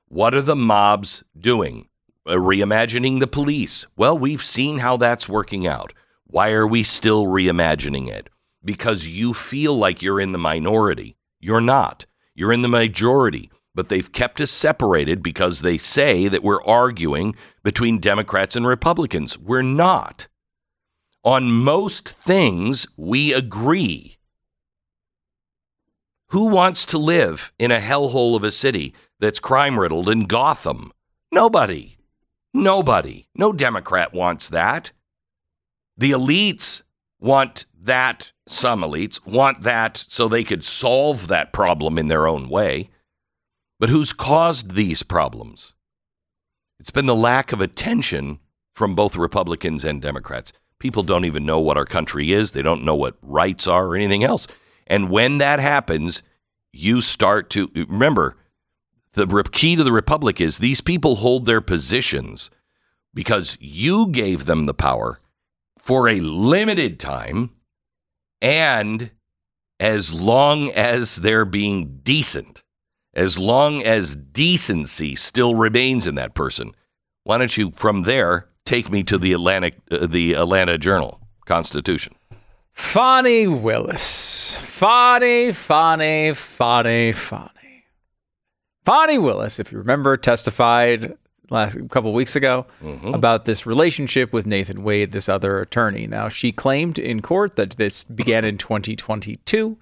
What 0.08 0.34
are 0.34 0.42
the 0.42 0.56
mobs 0.56 1.24
doing? 1.38 1.88
Uh, 2.26 2.32
reimagining 2.32 3.20
the 3.20 3.26
police. 3.28 3.86
Well, 3.96 4.18
we've 4.18 4.42
seen 4.42 4.78
how 4.78 4.96
that's 4.96 5.28
working 5.28 5.64
out. 5.64 5.92
Why 6.24 6.50
are 6.50 6.66
we 6.66 6.82
still 6.82 7.26
reimagining 7.26 8.08
it? 8.08 8.28
Because 8.64 9.06
you 9.06 9.32
feel 9.32 9.78
like 9.78 10.02
you're 10.02 10.20
in 10.20 10.32
the 10.32 10.38
minority. 10.38 11.16
You're 11.38 11.60
not. 11.60 12.04
You're 12.34 12.52
in 12.52 12.62
the 12.62 12.68
majority. 12.68 13.48
But 13.76 13.90
they've 13.90 14.10
kept 14.10 14.40
us 14.40 14.50
separated 14.50 15.22
because 15.22 15.60
they 15.60 15.78
say 15.78 16.26
that 16.26 16.42
we're 16.42 16.64
arguing 16.64 17.36
between 17.62 18.00
Democrats 18.00 18.56
and 18.56 18.66
Republicans. 18.66 19.38
We're 19.38 19.62
not. 19.62 20.26
On 21.22 21.52
most 21.52 22.08
things, 22.08 22.88
we 22.96 23.32
agree. 23.32 24.16
Who 26.30 26.46
wants 26.46 26.86
to 26.86 26.98
live 26.98 27.52
in 27.56 27.70
a 27.70 27.78
hellhole 27.78 28.34
of 28.34 28.42
a 28.42 28.50
city 28.50 28.94
that's 29.20 29.38
crime 29.38 29.78
riddled 29.78 30.08
in 30.08 30.24
Gotham? 30.24 30.90
Nobody. 31.30 31.95
Nobody. 32.56 33.28
No 33.34 33.52
Democrat 33.52 34.14
wants 34.14 34.48
that. 34.48 34.92
The 35.96 36.12
elites 36.12 36.82
want 37.20 37.66
that. 37.78 38.32
Some 38.48 38.80
elites 38.80 39.24
want 39.26 39.62
that 39.62 40.06
so 40.08 40.26
they 40.26 40.42
could 40.42 40.64
solve 40.64 41.28
that 41.28 41.52
problem 41.52 41.98
in 41.98 42.08
their 42.08 42.26
own 42.26 42.48
way. 42.48 42.88
But 43.78 43.90
who's 43.90 44.14
caused 44.14 44.70
these 44.70 45.02
problems? 45.02 45.74
It's 46.80 46.90
been 46.90 47.04
the 47.04 47.14
lack 47.14 47.52
of 47.52 47.60
attention 47.60 48.38
from 48.74 48.94
both 48.94 49.16
Republicans 49.16 49.84
and 49.84 50.00
Democrats. 50.00 50.52
People 50.78 51.02
don't 51.02 51.26
even 51.26 51.44
know 51.44 51.60
what 51.60 51.76
our 51.76 51.84
country 51.84 52.32
is. 52.32 52.52
They 52.52 52.62
don't 52.62 52.84
know 52.84 52.94
what 52.94 53.18
rights 53.20 53.66
are 53.66 53.86
or 53.86 53.96
anything 53.96 54.24
else. 54.24 54.46
And 54.86 55.10
when 55.10 55.38
that 55.38 55.60
happens, 55.60 56.22
you 56.72 57.02
start 57.02 57.50
to 57.50 57.70
remember 57.74 58.36
the 59.16 59.26
key 59.50 59.74
to 59.76 59.83
the 59.83 59.92
republic 59.92 60.40
is 60.40 60.59
these 60.59 60.81
people 60.81 61.16
hold 61.16 61.46
their 61.46 61.61
positions 61.61 62.50
because 63.12 63.57
you 63.61 64.09
gave 64.09 64.44
them 64.44 64.66
the 64.66 64.74
power 64.74 65.20
for 65.79 66.09
a 66.09 66.20
limited 66.20 67.00
time 67.00 67.50
and 68.40 69.11
as 69.81 70.12
long 70.12 70.70
as 70.70 71.16
they're 71.16 71.44
being 71.44 72.00
decent, 72.02 72.62
as 73.14 73.38
long 73.38 73.83
as 73.83 74.16
decency 74.16 75.16
still 75.16 75.55
remains 75.55 76.07
in 76.07 76.14
that 76.16 76.35
person. 76.35 76.72
Why 77.24 77.38
don't 77.38 77.57
you 77.57 77.70
from 77.70 78.02
there 78.02 78.48
take 78.64 78.90
me 78.90 79.02
to 79.05 79.18
the 79.18 79.33
Atlantic 79.33 79.79
uh, 79.90 80.07
the 80.07 80.35
Atlanta 80.35 80.79
Journal 80.79 81.20
Constitution? 81.46 82.14
Fani 82.72 83.46
Willis. 83.46 84.57
Fani, 84.57 85.52
Fani, 85.52 86.35
Fani, 86.35 87.12
Fani. 87.12 87.55
Fani 88.87 89.18
Willis, 89.18 89.59
if 89.59 89.72
you 89.72 89.79
remember, 89.79 90.16
testified 90.16 91.18
last 91.51 91.77
couple 91.90 92.12
weeks 92.12 92.37
ago 92.37 92.66
mm-hmm. 92.81 93.14
about 93.14 93.44
this 93.44 93.66
relationship 93.66 94.33
with 94.33 94.46
Nathan 94.46 94.85
Wade, 94.85 95.11
this 95.11 95.29
other 95.29 95.59
attorney. 95.59 96.07
Now, 96.07 96.29
she 96.29 96.53
claimed 96.53 96.96
in 96.96 97.20
court 97.20 97.57
that 97.57 97.72
this 97.72 98.05
began 98.05 98.44
in 98.44 98.59
2022. 98.59 99.77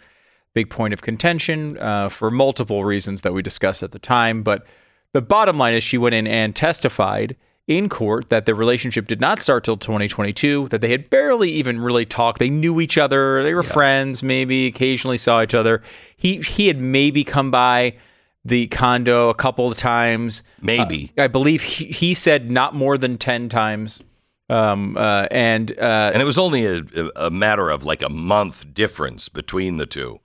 Big 0.55 0.71
point 0.71 0.95
of 0.95 1.03
contention 1.03 1.77
uh, 1.79 2.09
for 2.09 2.31
multiple 2.31 2.83
reasons 2.85 3.21
that 3.23 3.35
we 3.35 3.43
discussed 3.43 3.83
at 3.83 3.93
the 3.93 3.99
time. 3.99 4.43
But 4.43 4.67
the 5.13 5.21
bottom 5.21 5.59
line 5.59 5.75
is 5.75 5.85
she 5.85 5.99
went 5.99 6.15
in 6.15 6.27
and 6.27 6.57
testified 6.57 7.37
in 7.67 7.91
court 7.91 8.31
that 8.31 8.47
the 8.47 8.55
relationship 8.55 9.07
did 9.07 9.21
not 9.21 9.39
start 9.39 9.65
till 9.65 9.77
2022, 9.77 10.69
that 10.69 10.81
they 10.81 10.91
had 10.91 11.11
barely 11.11 11.51
even 11.51 11.79
really 11.79 12.07
talked. 12.07 12.39
They 12.39 12.51
knew 12.51 12.81
each 12.81 12.97
other, 12.97 13.43
they 13.43 13.53
were 13.53 13.65
yeah. 13.65 13.73
friends, 13.73 14.23
maybe 14.23 14.67
occasionally 14.67 15.19
saw 15.19 15.43
each 15.43 15.55
other. 15.55 15.83
He 16.17 16.39
he 16.39 16.69
had 16.69 16.81
maybe 16.81 17.23
come 17.23 17.51
by 17.51 17.95
the 18.45 18.67
condo 18.69 19.31
a 19.31 19.35
couple 19.35 19.71
of 19.71 19.77
times. 19.77 20.43
Maybe. 20.61 21.13
Uh, 21.19 21.25
I 21.25 21.27
believe 21.29 21.63
he, 21.63 21.87
he 21.87 22.15
said 22.15 22.51
not 22.51 22.75
more 22.75 22.99
than 22.99 23.19
10 23.19 23.49
times. 23.49 24.03
Um, 24.51 24.97
uh, 24.99 25.27
and 25.31 25.73
uh, 25.79 26.11
and 26.13 26.21
it 26.21 26.27
was 26.27 26.37
only 26.37 26.67
a, 26.67 26.83
a 27.17 27.31
matter 27.31 27.71
of 27.71 27.85
like 27.85 28.03
a 28.03 28.11
month 28.11 28.75
difference 28.75 29.31
between 29.31 29.79
the 29.79 29.87
two, 29.87 30.21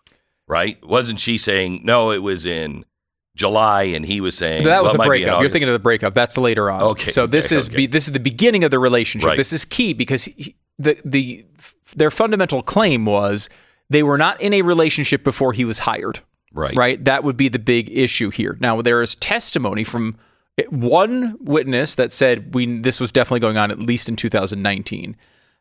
right? 0.46 0.78
Wasn't 0.86 1.22
she 1.22 1.38
saying 1.38 1.82
no? 1.86 2.12
It 2.12 2.18
was 2.18 2.46
in 2.46 2.84
July, 3.38 3.84
and 3.84 4.06
he 4.06 4.20
was 4.20 4.38
saying 4.38 4.66
that 4.66 4.84
was 4.84 4.90
well, 4.90 5.04
the 5.04 5.08
breakup. 5.08 5.40
You're 5.40 5.50
thinking 5.50 5.70
of 5.70 5.74
the 5.74 5.80
breakup. 5.80 6.14
That's 6.14 6.38
later 6.38 6.70
on. 6.70 6.82
Okay. 6.82 7.12
So 7.12 7.28
this 7.28 7.46
okay, 7.46 7.56
is 7.60 7.68
okay. 7.68 7.78
Be, 7.78 7.88
this 7.88 8.08
is 8.08 8.14
the 8.14 8.20
beginning 8.20 8.66
of 8.66 8.72
the 8.72 8.80
relationship. 8.80 9.28
Right. 9.28 9.38
This 9.38 9.54
is 9.54 9.64
key 9.64 9.94
because 9.94 10.26
he, 10.26 10.58
the 10.78 11.00
the 11.06 11.46
their 11.96 12.12
fundamental 12.12 12.62
claim 12.62 13.06
was 13.06 13.48
they 13.90 14.04
were 14.04 14.18
not 14.18 14.42
in 14.42 14.54
a 14.54 14.64
relationship 14.64 15.24
before 15.24 15.54
he 15.54 15.64
was 15.64 15.80
hired. 15.80 16.20
Right. 16.54 16.76
Right. 16.76 17.04
That 17.06 17.24
would 17.24 17.38
be 17.38 17.48
the 17.48 17.60
big 17.60 17.90
issue 17.92 18.30
here. 18.30 18.58
Now 18.60 18.82
there 18.82 19.02
is 19.02 19.16
testimony 19.16 19.84
from 19.84 20.14
one 20.70 21.38
witness 21.40 21.96
that 21.96 22.12
said 22.12 22.54
we 22.54 22.80
this 22.80 23.00
was 23.00 23.12
definitely 23.12 23.40
going 23.40 23.58
on 23.58 23.72
at 23.72 23.80
least 23.80 24.10
in 24.10 24.16
2019, 24.16 25.16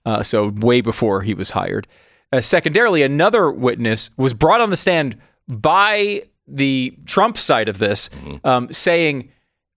uh, 0.05 0.23
so 0.23 0.53
way 0.57 0.81
before 0.81 1.23
he 1.23 1.35
was 1.35 1.51
hired. 1.51 1.87
Uh, 2.33 2.41
secondarily, 2.41 3.03
another 3.03 3.51
witness 3.51 4.11
was 4.17 4.35
brought 4.35 4.61
on 4.61 4.71
the 4.71 4.77
stand 4.77 5.17
by 5.49 6.23
the 6.47 6.97
Trump 7.07 7.39
side 7.39 7.69
of 7.69 7.79
this, 7.79 8.11
um, 8.45 8.73
saying, 8.73 9.31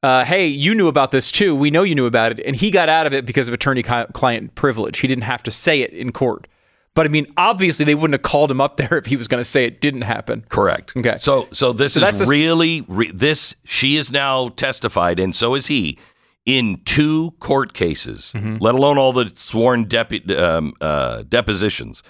uh, 0.03 0.25
"Hey, 0.25 0.47
you 0.47 0.75
knew 0.75 0.87
about 0.87 1.11
this 1.11 1.31
too. 1.31 1.55
We 1.55 1.71
know 1.71 1.83
you 1.83 1.95
knew 1.95 2.05
about 2.05 2.31
it." 2.31 2.45
And 2.45 2.55
he 2.55 2.71
got 2.71 2.89
out 2.89 3.07
of 3.07 3.13
it 3.13 3.25
because 3.25 3.47
of 3.47 3.53
attorney-client 3.53 4.55
privilege. 4.55 4.99
He 4.99 5.07
didn't 5.07 5.23
have 5.25 5.43
to 5.43 5.51
say 5.51 5.81
it 5.81 5.91
in 5.91 6.11
court. 6.11 6.47
But 6.93 7.05
I 7.05 7.09
mean, 7.09 7.27
obviously, 7.37 7.85
they 7.85 7.95
wouldn't 7.95 8.13
have 8.13 8.21
called 8.29 8.51
him 8.51 8.59
up 8.59 8.75
there 8.77 8.97
if 8.97 9.05
he 9.05 9.15
was 9.15 9.27
going 9.27 9.39
to 9.39 9.49
say 9.49 9.65
it 9.65 9.79
didn't 9.81 10.01
happen. 10.01 10.45
Correct. 10.49 10.93
Okay. 10.97 11.15
So 11.17 11.47
so 11.51 11.71
this 11.73 11.93
So 11.93 12.05
is 12.05 12.21
a- 12.21 12.25
really 12.25 12.83
re- 12.87 13.11
this 13.13 13.55
she 13.63 13.95
is 13.95 14.11
now 14.11 14.49
testified 14.49 15.19
and 15.19 15.35
so 15.35 15.55
is 15.55 15.67
he 15.67 15.97
in 16.45 16.81
two 16.85 17.31
court 17.39 17.73
cases, 17.73 18.33
Mm-hmm. 18.35 18.57
let 18.59 18.73
alone 18.75 18.97
all 18.97 19.13
the 19.13 19.31
sworn 19.35 19.85
depu- 19.85 20.37
um, 20.39 20.73
uh, 20.81 21.23
depositions. 21.29 22.01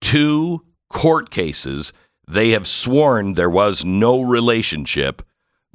Two 0.00 0.64
court 0.90 1.30
cases 1.30 1.92
they 2.26 2.50
have 2.50 2.66
sworn 2.66 3.32
there 3.34 3.48
was 3.48 3.84
no 3.84 4.20
relationship 4.20 5.22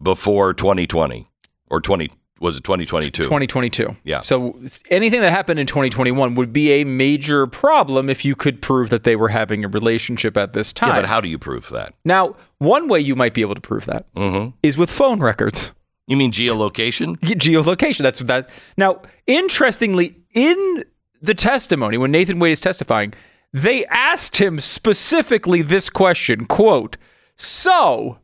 before 0.02 0.54
2020 0.54 1.28
or 1.72 1.82
20 1.82 2.12
was 2.40 2.58
it 2.58 2.64
2022? 2.64 3.24
2022. 3.24 3.96
Yeah. 4.04 4.20
So 4.20 4.60
anything 4.90 5.22
that 5.22 5.32
happened 5.32 5.60
in 5.60 5.68
2021 5.68 6.36
would 6.36 6.52
be 6.52 6.72
a 6.74 6.84
major 6.84 7.48
problem 7.48 8.10
if 8.10 8.26
you 8.26 8.36
could 8.36 8.62
prove 8.62 8.90
that 8.90 9.04
they 9.04 9.16
were 9.16 9.30
having 9.30 9.64
a 9.64 9.68
relationship 9.68 10.36
at 10.36 10.54
this 10.54 10.74
time. 10.74 10.90
Yeah, 10.90 10.96
but 11.02 11.06
how 11.06 11.22
do 11.22 11.28
you 11.28 11.38
prove 11.38 11.70
that? 11.70 11.94
now, 12.04 12.36
one 12.58 12.88
way 12.88 13.00
you 13.00 13.16
might 13.16 13.34
be 13.34 13.42
able 13.42 13.56
to 13.56 13.62
prove 13.62 13.86
that 13.86 14.06
is 14.16 14.22
Mm-hmm. 14.22 14.80
with 14.82 14.90
phone 14.92 15.20
records. 15.20 15.74
You 16.08 16.18
mean 16.18 16.32
geolocation? 16.32 17.18
Geolocation. 17.22 18.00
That's 18.00 18.20
that. 18.20 18.50
Now, 18.78 19.02
interestingly, 19.26 20.18
in 20.34 20.84
the 21.22 21.34
testimony 21.34 21.98
when 21.98 22.12
Nathan 22.12 22.40
Wade 22.40 22.52
is 22.52 22.60
testifying, 22.60 23.14
they 23.54 23.86
asked 23.86 24.38
him 24.38 24.60
specifically 24.60 25.62
this 25.62 25.90
question: 25.90 26.46
"Quote, 26.46 26.98
so." 27.38 28.18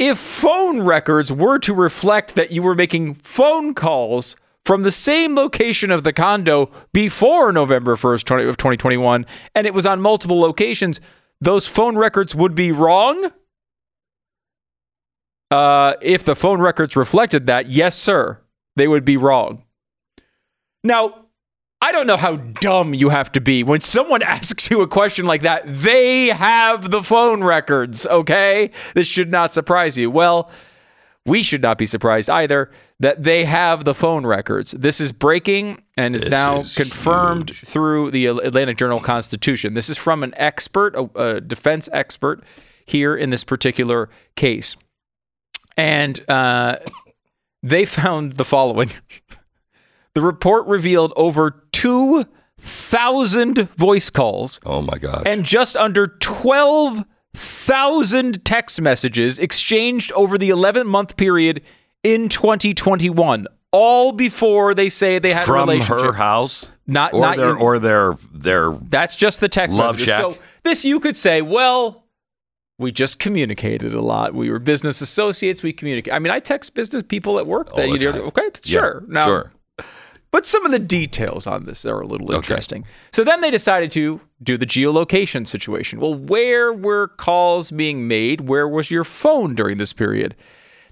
If 0.00 0.16
phone 0.16 0.82
records 0.82 1.30
were 1.30 1.58
to 1.58 1.74
reflect 1.74 2.34
that 2.34 2.50
you 2.50 2.62
were 2.62 2.74
making 2.74 3.16
phone 3.16 3.74
calls 3.74 4.34
from 4.64 4.82
the 4.82 4.90
same 4.90 5.34
location 5.34 5.90
of 5.90 6.04
the 6.04 6.12
condo 6.14 6.70
before 6.90 7.52
November 7.52 7.96
1st, 7.96 8.24
20, 8.24 8.44
of 8.44 8.56
2021, 8.56 9.26
and 9.54 9.66
it 9.66 9.74
was 9.74 9.84
on 9.84 10.00
multiple 10.00 10.40
locations, 10.40 11.02
those 11.38 11.66
phone 11.66 11.98
records 11.98 12.34
would 12.34 12.54
be 12.54 12.72
wrong? 12.72 13.30
Uh, 15.50 15.92
if 16.00 16.24
the 16.24 16.34
phone 16.34 16.62
records 16.62 16.96
reflected 16.96 17.44
that, 17.44 17.68
yes, 17.68 17.94
sir, 17.94 18.40
they 18.76 18.88
would 18.88 19.04
be 19.04 19.18
wrong. 19.18 19.64
Now, 20.82 21.19
I 21.82 21.92
don't 21.92 22.06
know 22.06 22.18
how 22.18 22.36
dumb 22.36 22.92
you 22.92 23.08
have 23.08 23.32
to 23.32 23.40
be 23.40 23.62
when 23.62 23.80
someone 23.80 24.22
asks 24.36 24.70
you 24.70 24.82
a 24.82 24.88
question 24.88 25.26
like 25.26 25.42
that. 25.42 25.62
They 25.64 26.26
have 26.28 26.90
the 26.90 27.02
phone 27.02 27.42
records, 27.42 28.06
okay? 28.06 28.70
This 28.94 29.06
should 29.08 29.30
not 29.30 29.54
surprise 29.54 29.96
you. 29.96 30.10
Well, 30.10 30.50
we 31.26 31.42
should 31.42 31.62
not 31.62 31.78
be 31.78 31.86
surprised 31.86 32.28
either 32.30 32.70
that 32.98 33.22
they 33.22 33.44
have 33.44 33.84
the 33.84 33.94
phone 33.94 34.26
records. 34.26 34.72
This 34.72 35.00
is 35.00 35.12
breaking 35.12 35.82
and 35.96 36.14
is 36.14 36.24
This 36.24 36.30
now 36.30 36.60
is 36.60 36.74
confirmed 36.74 37.50
huge. 37.50 37.60
through 37.60 38.10
the 38.10 38.26
Atlanta 38.26 38.74
Journal 38.74 39.00
Constitution. 39.00 39.74
This 39.74 39.88
is 39.88 39.96
from 39.96 40.22
an 40.22 40.34
expert, 40.36 40.94
a, 40.94 41.10
a 41.14 41.40
defense 41.40 41.88
expert 41.92 42.42
here 42.84 43.14
in 43.14 43.30
this 43.30 43.44
particular 43.44 44.10
case. 44.36 44.76
And 45.76 46.28
uh, 46.28 46.76
they 47.62 47.84
found 47.86 48.34
the 48.34 48.44
following. 48.44 48.90
The 50.12 50.22
report 50.22 50.66
revealed 50.66 51.12
over 51.14 51.66
2,000 51.80 53.68
voice 53.76 54.10
calls 54.10 54.60
Oh 54.66 54.82
my 54.82 54.98
gosh. 54.98 55.22
and 55.26 55.44
just 55.44 55.76
under 55.76 56.06
12,000 56.08 58.44
text 58.44 58.80
messages 58.80 59.38
exchanged 59.38 60.10
over 60.12 60.36
the 60.38 60.50
11 60.50 60.86
month 60.86 61.16
period 61.16 61.62
in 62.02 62.28
2021, 62.28 63.46
all 63.72 64.12
before 64.12 64.74
they 64.74 64.88
say 64.88 65.18
they 65.18 65.32
had 65.32 65.42
a 65.42 65.46
from 65.46 65.68
relationship. 65.68 66.04
her 66.06 66.12
house, 66.14 66.70
Not- 66.86 67.12
or 67.14 67.20
not 67.20 67.36
their 67.36 67.50
in- 67.50 67.56
or 67.56 67.78
their 67.78 68.16
their 68.32 68.72
That's 68.72 69.14
just 69.16 69.40
the 69.40 69.48
text 69.48 69.76
Love 69.78 69.94
messages. 69.96 70.14
shack. 70.14 70.20
So 70.20 70.36
this 70.64 70.84
you 70.84 70.98
could 71.00 71.16
say, 71.16 71.42
well, 71.42 72.04
we 72.78 72.90
just 72.90 73.18
communicated 73.18 73.92
a 73.94 74.00
lot. 74.00 74.34
We 74.34 74.50
were 74.50 74.58
business 74.58 75.00
associates. 75.02 75.62
We 75.62 75.72
communicate. 75.74 76.12
I 76.14 76.18
mean, 76.18 76.32
I 76.32 76.38
text 76.40 76.74
business 76.74 77.02
people 77.06 77.38
at 77.38 77.46
work 77.46 77.74
that 77.76 77.88
you 77.88 77.98
time. 77.98 78.22
Okay, 78.22 78.48
Yeah, 78.64 78.80
sure. 78.80 79.04
Now, 79.06 79.26
sure. 79.26 79.52
But 80.32 80.46
some 80.46 80.64
of 80.64 80.70
the 80.70 80.78
details 80.78 81.46
on 81.46 81.64
this 81.64 81.84
are 81.84 82.00
a 82.00 82.06
little 82.06 82.32
interesting. 82.32 82.84
So 83.12 83.24
then 83.24 83.40
they 83.40 83.50
decided 83.50 83.90
to 83.92 84.20
do 84.42 84.56
the 84.56 84.66
geolocation 84.66 85.46
situation. 85.46 86.00
Well, 86.00 86.14
where 86.14 86.72
were 86.72 87.08
calls 87.08 87.70
being 87.70 88.06
made? 88.06 88.42
Where 88.42 88.68
was 88.68 88.90
your 88.90 89.04
phone 89.04 89.54
during 89.54 89.78
this 89.78 89.92
period? 89.92 90.36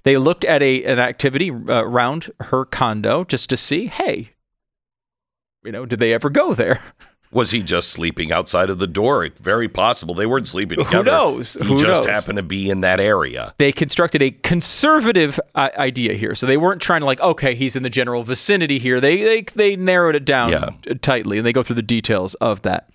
They 0.03 0.17
looked 0.17 0.43
at 0.45 0.61
a 0.61 0.83
an 0.83 0.99
activity 0.99 1.51
uh, 1.51 1.83
around 1.83 2.31
her 2.41 2.65
condo 2.65 3.23
just 3.23 3.49
to 3.49 3.57
see, 3.57 3.87
hey, 3.87 4.31
you 5.63 5.71
know, 5.71 5.85
did 5.85 5.99
they 5.99 6.13
ever 6.13 6.29
go 6.29 6.53
there? 6.53 6.81
Was 7.31 7.51
he 7.51 7.61
just 7.61 7.89
sleeping 7.91 8.31
outside 8.31 8.71
of 8.71 8.79
the 8.79 8.87
door? 8.87 9.23
It's 9.23 9.39
very 9.39 9.67
possible 9.69 10.15
they 10.15 10.25
weren't 10.25 10.47
sleeping 10.47 10.79
together. 10.79 10.97
Who 10.97 11.03
knows? 11.03 11.53
He 11.61 11.65
Who 11.67 11.77
just 11.79 12.03
knows? 12.05 12.15
happened 12.15 12.37
to 12.37 12.43
be 12.43 12.71
in 12.71 12.81
that 12.81 12.99
area. 12.99 13.53
They 13.59 13.71
constructed 13.71 14.21
a 14.23 14.31
conservative 14.31 15.39
I- 15.53 15.71
idea 15.77 16.13
here, 16.13 16.33
so 16.33 16.47
they 16.47 16.57
weren't 16.57 16.81
trying 16.81 17.01
to 17.01 17.05
like, 17.05 17.19
okay, 17.21 17.53
he's 17.53 17.75
in 17.75 17.83
the 17.83 17.89
general 17.89 18.23
vicinity 18.23 18.79
here. 18.79 18.99
They 18.99 19.17
they 19.21 19.41
they 19.55 19.75
narrowed 19.75 20.15
it 20.15 20.25
down 20.25 20.51
Yeah. 20.51 20.69
tightly, 21.01 21.37
and 21.37 21.45
they 21.45 21.53
go 21.53 21.61
through 21.61 21.75
the 21.75 21.83
details 21.83 22.33
of 22.35 22.63
that. 22.63 22.89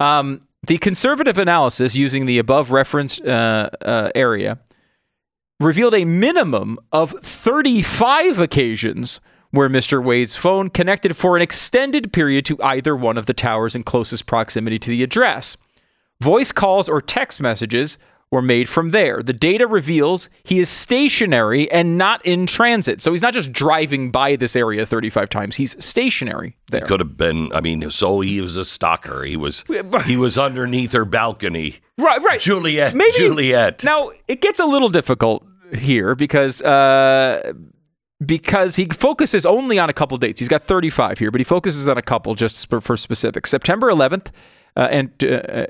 Um, 0.00 0.42
the 0.66 0.76
conservative 0.78 1.38
analysis 1.38 1.96
using 1.96 2.26
the 2.26 2.38
above 2.38 2.72
referenced 2.72 3.24
uh, 3.24 3.70
uh, 3.80 4.10
area 4.14 4.58
revealed 5.60 5.94
a 5.94 6.04
minimum 6.04 6.76
of 6.92 7.12
35 7.22 8.38
occasions 8.38 9.20
where 9.52 9.68
Mr. 9.68 10.02
Wade's 10.02 10.34
phone 10.34 10.68
connected 10.68 11.16
for 11.16 11.36
an 11.36 11.42
extended 11.42 12.12
period 12.12 12.44
to 12.46 12.60
either 12.62 12.96
one 12.96 13.16
of 13.16 13.26
the 13.26 13.34
towers 13.34 13.74
in 13.74 13.84
closest 13.84 14.26
proximity 14.26 14.78
to 14.80 14.90
the 14.90 15.02
address. 15.02 15.56
Voice 16.20 16.52
calls 16.52 16.88
or 16.88 17.00
text 17.00 17.40
messages 17.40 17.98
were 18.30 18.40
made 18.42 18.66
from 18.66 18.90
there. 18.90 19.22
The 19.22 19.34
data 19.34 19.66
reveals 19.66 20.30
he 20.42 20.58
is 20.58 20.70
stationary 20.70 21.70
and 21.70 21.98
not 21.98 22.24
in 22.24 22.46
transit. 22.46 23.02
So 23.02 23.12
he's 23.12 23.20
not 23.20 23.34
just 23.34 23.52
driving 23.52 24.10
by 24.10 24.36
this 24.36 24.56
area 24.56 24.86
35 24.86 25.28
times, 25.28 25.56
he's 25.56 25.84
stationary 25.84 26.56
there. 26.70 26.80
Could 26.80 27.00
have 27.00 27.18
been. 27.18 27.52
I 27.52 27.60
mean, 27.60 27.90
so 27.90 28.20
he 28.20 28.40
was 28.40 28.56
a 28.56 28.64
stalker. 28.64 29.22
He 29.24 29.36
was. 29.36 29.64
He 30.06 30.16
was 30.16 30.38
underneath 30.38 30.92
her 30.92 31.04
balcony. 31.04 31.76
Right, 31.98 32.22
right. 32.22 32.40
Juliet. 32.40 32.94
Maybe- 32.94 33.12
Juliet. 33.12 33.84
Now 33.84 34.10
it 34.26 34.40
gets 34.40 34.60
a 34.60 34.66
little 34.66 34.88
difficult 34.88 35.46
here 35.74 36.14
because 36.14 36.62
uh, 36.62 37.52
because 38.24 38.76
he 38.76 38.86
focuses 38.86 39.44
only 39.46 39.78
on 39.78 39.88
a 39.88 39.92
couple 39.92 40.16
dates. 40.18 40.40
He's 40.40 40.48
got 40.48 40.62
35 40.62 41.18
here, 41.18 41.30
but 41.30 41.40
he 41.40 41.44
focuses 41.44 41.88
on 41.88 41.98
a 41.98 42.02
couple 42.02 42.34
just 42.34 42.68
for, 42.68 42.80
for 42.80 42.96
specifics. 42.96 43.50
September 43.50 43.88
11th, 43.90 44.28
uh, 44.76 44.88
and 44.90 45.24
uh, 45.24 45.66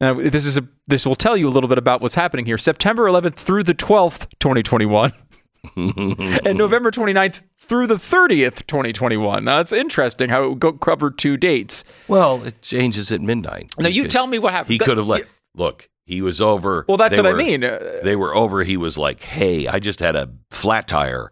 now 0.00 0.14
this 0.14 0.46
is 0.46 0.56
a 0.58 0.66
this 0.86 1.06
will 1.06 1.16
tell 1.16 1.36
you 1.36 1.48
a 1.48 1.50
little 1.50 1.68
bit 1.68 1.78
about 1.78 2.00
what's 2.00 2.14
happening 2.14 2.46
here. 2.46 2.58
September 2.58 3.04
11th 3.06 3.34
through 3.36 3.62
the 3.62 3.74
12th, 3.74 4.28
2021. 4.40 5.12
and 5.76 6.58
November 6.58 6.90
29th 6.90 7.40
through 7.56 7.86
the 7.86 7.94
30th, 7.94 8.66
2021. 8.66 9.44
Now, 9.44 9.60
it's 9.60 9.72
interesting 9.72 10.28
how 10.28 10.52
it 10.52 10.58
go 10.58 10.72
covered 10.74 11.16
two 11.16 11.36
dates. 11.38 11.84
Well, 12.06 12.42
it 12.44 12.60
changes 12.60 13.10
at 13.10 13.22
midnight. 13.22 13.72
Now, 13.78 13.88
you 13.88 14.02
could- 14.02 14.10
tell 14.10 14.26
me 14.26 14.38
what 14.38 14.52
happened. 14.52 14.72
He 14.72 14.78
could 14.78 14.98
have 14.98 15.06
let. 15.06 15.24
Look, 15.56 15.88
he 16.04 16.20
was 16.20 16.40
over. 16.40 16.84
Well, 16.86 16.98
that's 16.98 17.16
what 17.16 17.26
I 17.26 17.32
mean. 17.32 17.64
Uh, 17.64 18.00
They 18.02 18.16
were 18.16 18.34
over. 18.34 18.62
He 18.64 18.76
was 18.76 18.98
like, 18.98 19.22
"Hey, 19.22 19.66
I 19.66 19.78
just 19.78 20.00
had 20.00 20.16
a 20.16 20.28
flat 20.50 20.86
tire. 20.86 21.30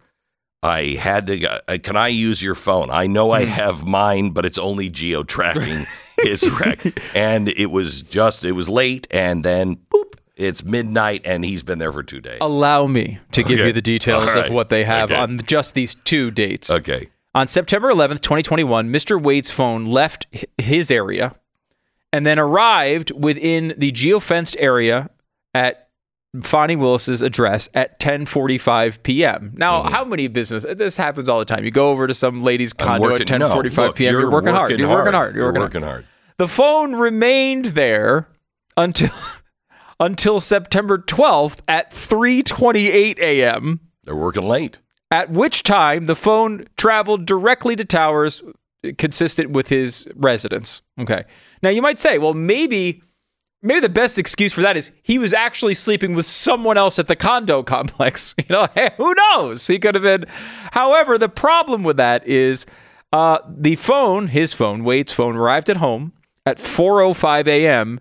I 0.63 0.95
had 1.01 1.27
to. 1.27 1.63
uh, 1.69 1.79
Can 1.83 1.97
I 1.97 2.09
use 2.09 2.43
your 2.43 2.55
phone? 2.55 2.91
I 2.91 3.07
know 3.07 3.29
Hmm. 3.29 3.43
I 3.43 3.45
have 3.45 3.85
mine, 3.85 4.31
but 4.31 4.45
it's 4.45 4.59
only 4.59 4.89
geo 4.89 5.23
tracking 5.25 5.85
his 6.23 6.49
wreck. 6.51 6.81
And 7.15 7.49
it 7.49 7.67
was 7.71 8.03
just. 8.03 8.45
It 8.45 8.53
was 8.53 8.69
late, 8.69 9.07
and 9.11 9.45
then 9.45 9.77
boop. 9.93 10.15
It's 10.37 10.65
midnight, 10.65 11.23
and 11.25 11.45
he's 11.45 11.63
been 11.63 11.79
there 11.79 11.93
for 11.93 12.03
two 12.03 12.21
days. 12.21 12.39
Allow 12.41 12.87
me 12.87 13.19
to 13.33 13.43
give 13.43 13.59
Okay. 13.61 13.67
you 13.69 13.73
the 13.73 13.83
details 13.83 14.31
All 14.31 14.35
right. 14.41 14.47
of 14.47 14.53
what 14.53 14.71
they 14.71 14.85
have 14.85 15.11
Okay. 15.11 15.21
on 15.21 15.39
just 15.47 15.75
these 15.75 15.95
two 15.95 16.31
dates. 16.31 16.71
Okay. 16.71 17.09
On 17.35 17.47
September 17.47 17.91
11th, 17.93 18.21
2021, 18.23 18.89
Mr. 18.91 19.21
Wade's 19.21 19.51
phone 19.51 19.87
left 19.87 20.27
his 20.59 20.91
area 20.91 21.35
and 22.13 22.27
then 22.27 22.39
arrived 22.39 23.11
within 23.13 23.75
the 23.77 23.93
geofenced 23.93 24.57
area 24.59 25.11
at 25.55 25.89
Fani 26.41 26.77
Willis's 26.77 27.21
address 27.21 27.69
at 27.75 28.01
10:45 28.01 29.03
p.m. 29.03 29.53
Now, 29.55 29.83
how 29.83 30.05
many 30.05 30.29
business 30.29 30.65
this 30.77 30.97
happens 30.97 31.29
all 31.29 31.39
the 31.39 31.45
time. 31.45 31.65
You 31.65 31.71
go 31.71 31.91
over 31.91 32.07
to 32.07 32.15
some 32.15 32.43
lady's 32.43 32.73
Mm-hmm. 32.73 32.87
Condo 32.89 33.03
working- 33.03 33.31
at 33.35 33.41
10:45 33.41 33.77
look, 33.77 33.97
p.m. 33.97 34.13
You're, 34.15 34.31
working, 34.31 34.55
hard. 34.55 34.71
You're 34.79 34.89
working 34.89 35.13
hard. 35.13 35.35
You're 35.37 35.53
working, 35.53 35.83
hard. 35.83 35.93
hard. 35.93 36.07
The 36.39 36.49
phone 36.49 36.97
remained 36.97 37.67
there 37.67 38.29
until 38.77 39.11
until 40.01 40.41
September 40.41 40.97
12th 40.99 41.59
at 41.69 41.91
3:28 41.91 43.19
a.m. 43.19 43.81
They're 44.05 44.17
working 44.17 44.45
late. 44.49 44.79
At 45.11 45.29
which 45.31 45.63
time 45.63 46.07
the 46.07 46.17
phone 46.17 46.65
traveled 46.79 47.27
directly 47.27 47.77
to 47.77 47.85
towers 47.85 48.43
consistent 48.97 49.51
with 49.51 49.69
his 49.69 50.09
residence. 50.17 50.81
Okay. 50.99 51.25
Now 51.63 51.69
you 51.69 51.83
might 51.83 51.99
say, 52.01 52.17
well, 52.17 52.33
maybe 52.35 53.03
maybe 53.63 53.81
the 53.81 53.89
best 53.89 54.19
excuse 54.19 54.53
for 54.53 54.61
that 54.61 54.77
is 54.77 54.91
he 55.03 55.19
was 55.19 55.33
actually 55.33 55.75
sleeping 55.75 56.15
with 56.15 56.27
someone 56.27 56.77
else 56.77 56.99
at 56.99 57.09
the 57.09 57.17
condo 57.17 57.63
complex. 57.63 58.35
You 58.43 58.57
know, 58.57 58.69
hey, 58.75 58.91
who 58.97 59.15
knows? 59.15 59.67
He 59.69 59.79
could 59.79 59.95
have 59.95 60.03
been. 60.03 60.25
However, 60.73 61.17
the 61.17 61.29
problem 61.29 61.85
with 61.85 61.97
that 61.97 62.27
is 62.27 62.67
uh, 63.13 63.39
the 63.49 63.77
phone, 63.77 64.29
his 64.29 64.53
phone, 64.53 64.83
Wade's 64.83 65.13
phone, 65.13 65.37
arrived 65.37 65.71
at 65.71 65.77
home 65.77 66.13
at 66.45 66.59
4:05 66.59 67.47
a.m. 67.47 68.01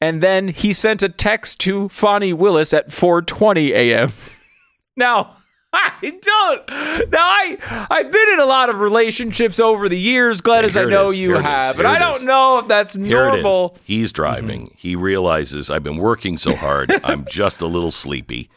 and 0.00 0.22
then 0.22 0.48
he 0.48 0.72
sent 0.72 1.02
a 1.02 1.08
text 1.08 1.58
to 1.60 1.88
Fani 1.88 2.32
Willis 2.32 2.72
at 2.72 2.90
4:20 2.90 3.70
a.m. 3.70 4.12
now. 4.96 5.36
I 5.72 5.92
don't. 6.20 7.10
Now 7.10 7.26
I 7.26 7.86
I've 7.90 8.10
been 8.12 8.28
in 8.34 8.40
a 8.40 8.44
lot 8.44 8.68
of 8.68 8.80
relationships 8.80 9.58
over 9.58 9.88
the 9.88 9.98
years, 9.98 10.40
Glenn, 10.40 10.62
Yeah, 10.64 10.66
as 10.66 10.76
I 10.76 10.84
know 10.84 11.10
is, 11.10 11.18
you 11.20 11.34
have, 11.38 11.76
but 11.76 11.86
I 11.86 11.98
don't 11.98 12.24
know 12.24 12.58
if 12.58 12.68
that's 12.68 12.94
Here 12.94 13.30
normal. 13.30 13.76
He's 13.84 14.12
driving. 14.12 14.74
He 14.76 14.94
realizes 14.96 15.70
I've 15.70 15.82
been 15.84 15.96
working 15.96 16.36
so 16.36 16.54
hard. 16.56 16.92
I'm 17.04 17.24
just 17.24 17.60
a 17.62 17.66
little 17.66 17.90
sleepy. 17.90 18.50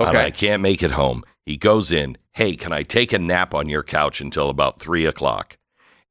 Um, 0.00 0.08
Okay. 0.08 0.24
I 0.26 0.30
can't 0.30 0.62
make 0.62 0.82
it 0.82 0.92
home. 0.92 1.22
He 1.44 1.56
goes 1.56 1.92
in. 1.92 2.16
Hey, 2.32 2.56
can 2.56 2.72
I 2.72 2.82
take 2.82 3.12
a 3.12 3.18
nap 3.18 3.54
on 3.54 3.68
your 3.68 3.82
couch 3.82 4.20
until 4.20 4.48
about 4.48 4.80
three 4.80 5.04
o'clock? 5.04 5.58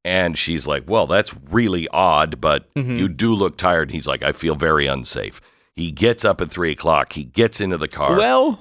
And 0.05 0.37
she's 0.37 0.67
like, 0.67 0.83
Well, 0.87 1.07
that's 1.07 1.33
really 1.49 1.87
odd, 1.89 2.39
but 2.39 2.71
Mm-hmm. 2.75 2.97
you 2.99 3.09
do 3.09 3.33
look 3.33 3.57
tired. 3.57 3.89
And 3.89 3.91
he's 3.91 4.07
like, 4.07 4.21
I 4.21 4.31
feel 4.31 4.55
very 4.55 4.85
unsafe. 4.87 5.41
He 5.75 5.91
gets 5.91 6.23
up 6.23 6.41
at 6.41 6.49
three 6.51 6.71
o'clock. 6.71 7.13
He 7.13 7.23
gets 7.23 7.59
into 7.61 7.77
the 7.77 7.87
car. 7.87 8.15
Well, 8.17 8.59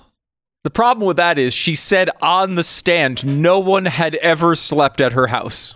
the 0.63 0.71
problem 0.71 1.07
with 1.07 1.17
that 1.17 1.39
is 1.39 1.55
she 1.55 1.75
said 1.75 2.11
on 2.21 2.55
the 2.55 2.63
stand 2.63 3.25
no 3.25 3.59
one 3.59 3.87
had 3.87 4.17
ever 4.17 4.55
slept 4.55 5.01
at 5.01 5.13
her 5.15 5.29
house. 5.29 5.75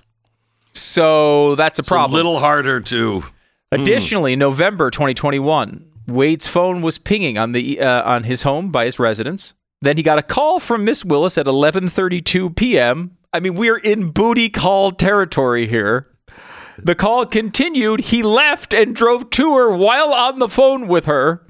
So 0.74 1.54
that's 1.54 1.78
a 1.78 1.82
it's 1.82 1.88
problem. 1.88 2.12
a 2.12 2.14
little 2.14 2.40
harder 2.40 2.80
to. 2.80 3.24
Additionally, 3.72 4.36
November 4.36 4.90
2021, 4.90 5.90
Wade's 6.06 6.46
phone 6.46 6.82
was 6.82 6.98
pinging 6.98 7.38
on 7.38 7.52
the 7.52 7.80
uh, 7.80 8.02
on 8.08 8.24
his 8.24 8.42
home 8.42 8.70
by 8.70 8.84
his 8.84 8.98
residence. 8.98 9.54
Then 9.80 9.96
he 9.96 10.02
got 10.02 10.18
a 10.18 10.22
call 10.22 10.60
from 10.60 10.84
Miss 10.84 11.04
Willis 11.04 11.38
at 11.38 11.46
11:32 11.46 12.54
p.m. 12.54 13.16
I 13.32 13.40
mean, 13.40 13.54
we're 13.54 13.78
in 13.78 14.10
booty 14.10 14.48
call 14.48 14.92
territory 14.92 15.66
here. 15.66 16.08
The 16.78 16.94
call 16.94 17.26
continued. 17.26 18.00
He 18.00 18.22
left 18.22 18.74
and 18.74 18.94
drove 18.94 19.30
to 19.30 19.54
her 19.54 19.76
while 19.76 20.12
on 20.12 20.38
the 20.38 20.48
phone 20.48 20.88
with 20.88 21.06
her. 21.06 21.43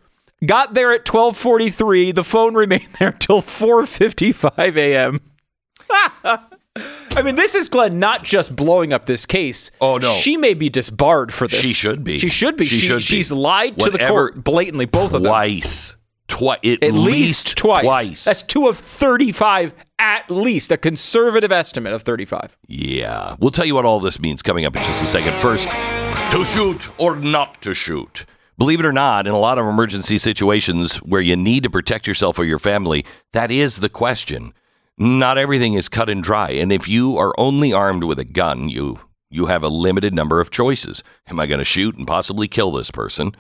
Got 0.47 0.75
there 0.75 0.93
at 0.93 1.05
12:43. 1.05 2.15
The 2.15 2.25
phone 2.25 2.55
remained 2.55 2.89
there 2.99 3.13
till 3.13 3.43
4:55 3.43 4.77
a.m. 4.77 5.21
I 7.17 7.23
mean, 7.23 7.37
this 7.37 7.55
is 7.55 7.69
Glenn 7.69 8.01
not 8.01 8.25
just 8.25 8.57
blowing 8.57 8.93
up 8.93 9.07
this 9.07 9.27
case. 9.27 9.71
Oh, 9.81 9.99
no. 9.99 10.11
she 10.11 10.37
may 10.37 10.55
be 10.55 10.69
disbarred 10.69 11.33
for 11.33 11.47
this. 11.47 11.61
She 11.61 11.69
should 11.73 12.03
be. 12.03 12.19
She 12.19 12.29
should 12.29 12.57
be. 12.57 12.65
She 12.65 12.79
She, 12.79 12.87
should 12.87 12.97
be. 12.97 13.03
she's 13.03 13.31
lied 13.31 13.79
to 13.79 13.91
the 13.91 13.99
court 13.99 14.43
blatantly. 14.43 14.87
Both 14.87 15.13
of 15.15 15.23
them. 15.23 15.31
Twice. 15.31 15.97
Twice. 16.27 16.59
At, 16.65 16.83
At 16.83 16.93
least, 16.95 17.57
twice. 17.57 17.85
Twice. 17.85 18.25
That's 18.25 18.43
two 18.43 18.67
of 18.67 18.77
35, 18.79 19.73
at 20.01 20.29
least. 20.29 20.73
A 20.73 20.77
conservative 20.77 21.53
estimate 21.53 21.93
of 21.93 22.03
35. 22.03 22.57
Yeah. 22.67 23.37
We'll 23.39 23.53
tell 23.53 23.67
you 23.67 23.77
what 23.77 23.85
all 23.85 24.01
this 24.01 24.19
means 24.19 24.43
coming 24.43 24.65
up 24.65 24.75
in 24.75 24.83
just 24.83 25.01
a 25.01 25.07
second. 25.07 25.37
First, 25.37 25.69
to 26.33 26.45
shoot 26.45 26.89
or 26.99 27.15
not 27.15 27.63
to 27.63 27.73
shoot. 27.75 28.25
Believe 28.57 28.79
it 28.81 28.87
or 28.87 28.93
not, 28.93 29.27
in 29.27 29.33
a 29.33 29.39
lot 29.39 29.59
of 29.59 29.67
emergency 29.67 30.17
situations 30.17 30.97
where 30.99 31.21
you 31.21 31.35
need 31.37 31.65
to 31.65 31.71
protect 31.71 32.07
yourself 32.07 32.39
or 32.39 32.45
your 32.45 32.61
family, 32.61 33.05
that 33.33 33.51
is 33.51 33.79
the 33.79 33.89
question. 33.89 34.53
Not 34.97 35.39
everything 35.39 35.75
is 35.75 35.89
cut 35.89 36.09
and 36.09 36.23
dry. 36.23 36.51
And 36.51 36.71
if 36.71 36.87
you 36.87 37.17
are 37.17 37.35
only 37.37 37.73
armed 37.73 38.05
with 38.05 38.19
a 38.19 38.25
gun, 38.25 38.69
you 38.69 39.01
you 39.29 39.47
have 39.47 39.65
a 39.65 39.69
limited 39.69 40.15
number 40.15 40.41
of 40.41 40.51
choices. 40.51 41.03
Am 41.27 41.41
I 41.41 41.47
going 41.47 41.59
to 41.59 41.65
shoot 41.65 41.97
and 41.97 42.07
possibly 42.07 42.47
kill 42.47 42.71
this 42.71 42.93
person 42.93 43.35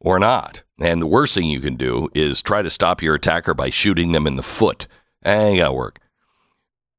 or 0.00 0.18
not? 0.18 0.64
And 0.80 1.00
the 1.00 1.06
worst 1.06 1.36
thing 1.36 1.46
you 1.46 1.60
can 1.60 1.76
do 1.76 2.08
is 2.14 2.42
try 2.42 2.62
to 2.62 2.70
stop 2.70 3.00
your 3.00 3.14
attacker 3.14 3.54
by 3.54 3.70
shooting 3.70 4.10
them 4.10 4.26
in 4.26 4.34
the 4.34 4.42
foot. 4.42 4.88
Eh, 5.24 5.32
Ain't 5.32 5.58
gonna 5.60 5.72
work. 5.72 6.00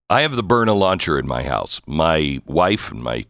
I 0.09 0.21
have 0.21 0.37
the 0.37 0.43
Byrna 0.43 0.77
launcher 0.77 1.19
in 1.19 1.27
my 1.27 1.43
house. 1.43 1.81
My 1.85 2.41
wife 2.45 2.89
and 2.89 3.03
my 3.03 3.25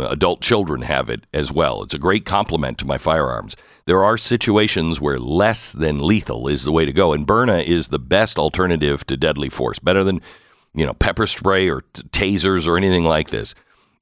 adult 0.00 0.40
children 0.40 0.82
have 0.82 1.08
it 1.08 1.26
as 1.32 1.52
well. 1.52 1.82
It's 1.82 1.94
a 1.94 1.98
great 1.98 2.24
complement 2.24 2.78
to 2.78 2.86
my 2.86 2.98
firearms. 2.98 3.56
There 3.86 4.02
are 4.02 4.16
situations 4.16 5.00
where 5.00 5.18
less 5.18 5.70
than 5.72 6.06
lethal 6.06 6.48
is 6.48 6.64
the 6.64 6.72
way 6.72 6.84
to 6.84 6.92
go, 6.92 7.12
and 7.12 7.26
Byrna 7.26 7.62
is 7.62 7.88
the 7.88 7.98
best 7.98 8.38
alternative 8.38 9.06
to 9.06 9.16
deadly 9.16 9.50
force, 9.50 9.78
better 9.78 10.04
than 10.04 10.20
you 10.74 10.86
know 10.86 10.94
pepper 10.94 11.26
spray 11.26 11.68
or 11.68 11.82
t- 11.82 12.02
tasers 12.04 12.66
or 12.66 12.76
anything 12.76 13.04
like 13.04 13.28
this. 13.30 13.54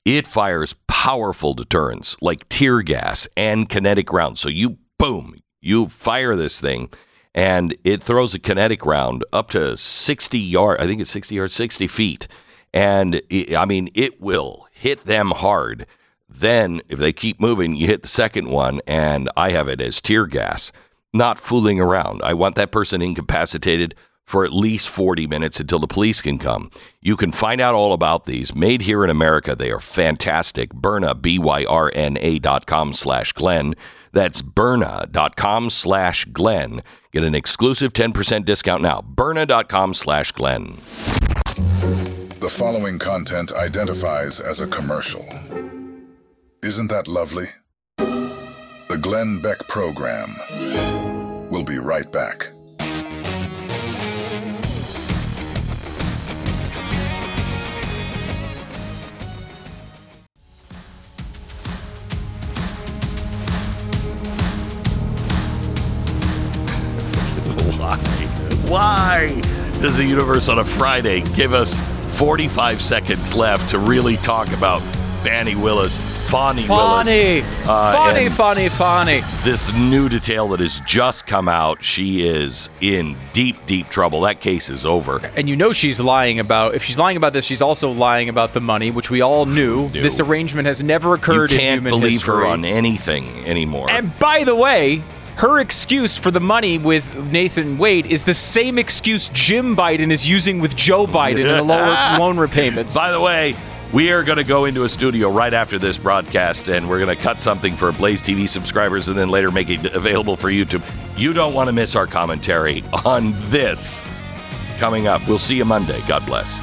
It 0.04 0.26
fires 0.26 0.74
powerful 0.88 1.54
deterrents 1.54 2.16
like 2.20 2.48
tear 2.48 2.82
gas 2.82 3.28
and 3.36 3.68
kinetic 3.68 4.12
rounds. 4.12 4.40
So 4.40 4.48
you 4.48 4.78
boom, 4.98 5.36
you 5.60 5.88
fire 5.88 6.36
this 6.36 6.60
thing 6.60 6.90
and 7.34 7.76
it 7.84 8.02
throws 8.02 8.34
a 8.34 8.38
kinetic 8.38 8.84
round 8.84 9.24
up 9.32 9.50
to 9.50 9.76
60 9.76 10.38
yard 10.38 10.80
i 10.80 10.86
think 10.86 11.00
it's 11.00 11.10
60 11.10 11.34
yards 11.34 11.54
60 11.54 11.86
feet 11.86 12.28
and 12.74 13.22
it, 13.30 13.54
i 13.56 13.64
mean 13.64 13.88
it 13.94 14.20
will 14.20 14.66
hit 14.82 15.00
them 15.00 15.30
hard 15.30 15.86
then 16.28 16.80
if 16.88 16.98
they 16.98 17.12
keep 17.12 17.40
moving 17.40 17.74
you 17.74 17.86
hit 17.86 18.02
the 18.02 18.08
second 18.08 18.48
one 18.48 18.80
and 18.86 19.28
i 19.36 19.50
have 19.50 19.68
it 19.68 19.80
as 19.80 20.00
tear 20.00 20.26
gas 20.26 20.72
not 21.12 21.38
fooling 21.38 21.80
around 21.80 22.20
i 22.22 22.34
want 22.34 22.54
that 22.56 22.72
person 22.72 23.00
incapacitated 23.00 23.94
for 24.24 24.44
at 24.44 24.52
least 24.52 24.88
40 24.88 25.26
minutes 25.26 25.60
until 25.60 25.78
the 25.78 25.86
police 25.86 26.22
can 26.22 26.38
come. 26.38 26.70
You 27.00 27.16
can 27.16 27.32
find 27.32 27.60
out 27.60 27.74
all 27.74 27.92
about 27.92 28.24
these 28.24 28.54
made 28.54 28.82
here 28.82 29.04
in 29.04 29.10
America. 29.10 29.54
They 29.54 29.70
are 29.70 29.80
fantastic. 29.80 30.70
Byrna, 30.72 31.20
B-Y-R-N-A 31.20 32.38
dot 32.38 32.66
com 32.66 32.92
slash 32.92 33.32
Glenn. 33.32 33.74
That's 34.12 34.40
Byrna 34.40 35.10
dot 35.10 35.36
com 35.36 35.68
slash 35.68 36.24
Glenn. 36.26 36.82
Get 37.12 37.24
an 37.24 37.34
exclusive 37.34 37.92
10% 37.92 38.44
discount 38.44 38.82
now. 38.82 39.02
Byrna 39.02 39.46
dot 39.46 39.68
com 39.68 39.92
slash 39.92 40.32
Glenn. 40.32 40.78
Following 42.58 42.98
content 42.98 43.50
identifies 43.54 44.38
as 44.38 44.60
a 44.60 44.66
commercial. 44.66 45.24
Isn't 46.62 46.90
that 46.90 47.08
lovely? 47.08 47.46
The 47.96 48.98
Glenn 49.00 49.40
Beck 49.40 49.66
Program. 49.68 50.36
We'll 51.50 51.64
be 51.64 51.78
right 51.78 52.12
back. 52.12 52.48
Why? 67.78 67.96
Why 68.68 69.40
does 69.80 69.96
the 69.96 70.04
universe 70.04 70.48
on 70.48 70.58
a 70.60 70.64
Friday 70.64 71.22
give 71.34 71.54
us 71.54 71.91
45 72.12 72.80
seconds 72.82 73.34
left 73.34 73.70
to 73.70 73.78
really 73.78 74.16
talk 74.16 74.52
about 74.52 74.80
Fani 75.22 75.54
Willis, 75.54 76.30
Funny. 76.30 76.66
Willis? 76.68 77.08
Uh, 77.64 77.92
funny, 77.92 78.28
funny, 78.28 78.68
funny. 78.68 79.20
This 79.44 79.72
new 79.76 80.08
detail 80.08 80.48
that 80.48 80.60
has 80.60 80.80
just 80.80 81.26
come 81.26 81.48
out, 81.48 81.84
she 81.84 82.26
is 82.26 82.68
in 82.80 83.16
deep, 83.32 83.64
deep 83.66 83.88
trouble. 83.88 84.22
That 84.22 84.40
case 84.40 84.68
is 84.68 84.84
over. 84.84 85.24
And 85.36 85.48
you 85.48 85.54
know 85.56 85.72
she's 85.72 86.00
lying 86.00 86.40
about, 86.40 86.74
if 86.74 86.82
she's 86.82 86.98
lying 86.98 87.16
about 87.16 87.34
this, 87.34 87.44
she's 87.44 87.62
also 87.62 87.92
lying 87.92 88.28
about 88.28 88.52
the 88.52 88.60
money, 88.60 88.90
which 88.90 89.10
we 89.10 89.20
all 89.20 89.46
knew. 89.46 89.90
This 89.90 90.18
arrangement 90.20 90.66
has 90.66 90.82
never 90.82 91.14
occurred 91.14 91.52
in 91.52 91.58
can't 91.58 91.84
believe 91.84 92.12
history. 92.12 92.34
her 92.38 92.46
on 92.46 92.64
anything 92.64 93.46
anymore. 93.46 93.90
And 93.90 94.18
by 94.18 94.42
the 94.42 94.56
way, 94.56 95.02
her 95.36 95.58
excuse 95.60 96.16
for 96.16 96.30
the 96.30 96.40
money 96.40 96.78
with 96.78 97.24
Nathan 97.30 97.78
Wade 97.78 98.06
is 98.06 98.24
the 98.24 98.34
same 98.34 98.78
excuse 98.78 99.28
Jim 99.30 99.76
Biden 99.76 100.10
is 100.10 100.28
using 100.28 100.60
with 100.60 100.76
Joe 100.76 101.06
Biden 101.06 101.40
in 101.40 101.56
the 101.56 101.62
lower 101.62 101.96
loan 102.18 102.38
repayments. 102.38 102.94
By 102.94 103.10
the 103.10 103.20
way, 103.20 103.56
we 103.92 104.10
are 104.10 104.22
going 104.22 104.38
to 104.38 104.44
go 104.44 104.64
into 104.64 104.84
a 104.84 104.88
studio 104.88 105.30
right 105.30 105.52
after 105.52 105.78
this 105.78 105.98
broadcast 105.98 106.68
and 106.68 106.88
we're 106.88 106.98
going 106.98 107.14
to 107.14 107.22
cut 107.22 107.40
something 107.40 107.74
for 107.74 107.92
Blaze 107.92 108.22
TV 108.22 108.48
subscribers 108.48 109.08
and 109.08 109.18
then 109.18 109.28
later 109.28 109.50
make 109.50 109.68
it 109.68 109.84
available 109.94 110.36
for 110.36 110.48
YouTube. 110.48 110.82
You 111.18 111.32
don't 111.32 111.54
want 111.54 111.68
to 111.68 111.72
miss 111.72 111.94
our 111.94 112.06
commentary 112.06 112.82
on 113.04 113.32
this 113.50 114.02
coming 114.78 115.06
up. 115.06 115.26
We'll 115.28 115.38
see 115.38 115.56
you 115.56 115.64
Monday. 115.64 116.00
God 116.08 116.24
bless. 116.26 116.58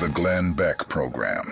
The 0.00 0.08
Glenn 0.12 0.54
Beck 0.54 0.88
Program. 0.88 1.44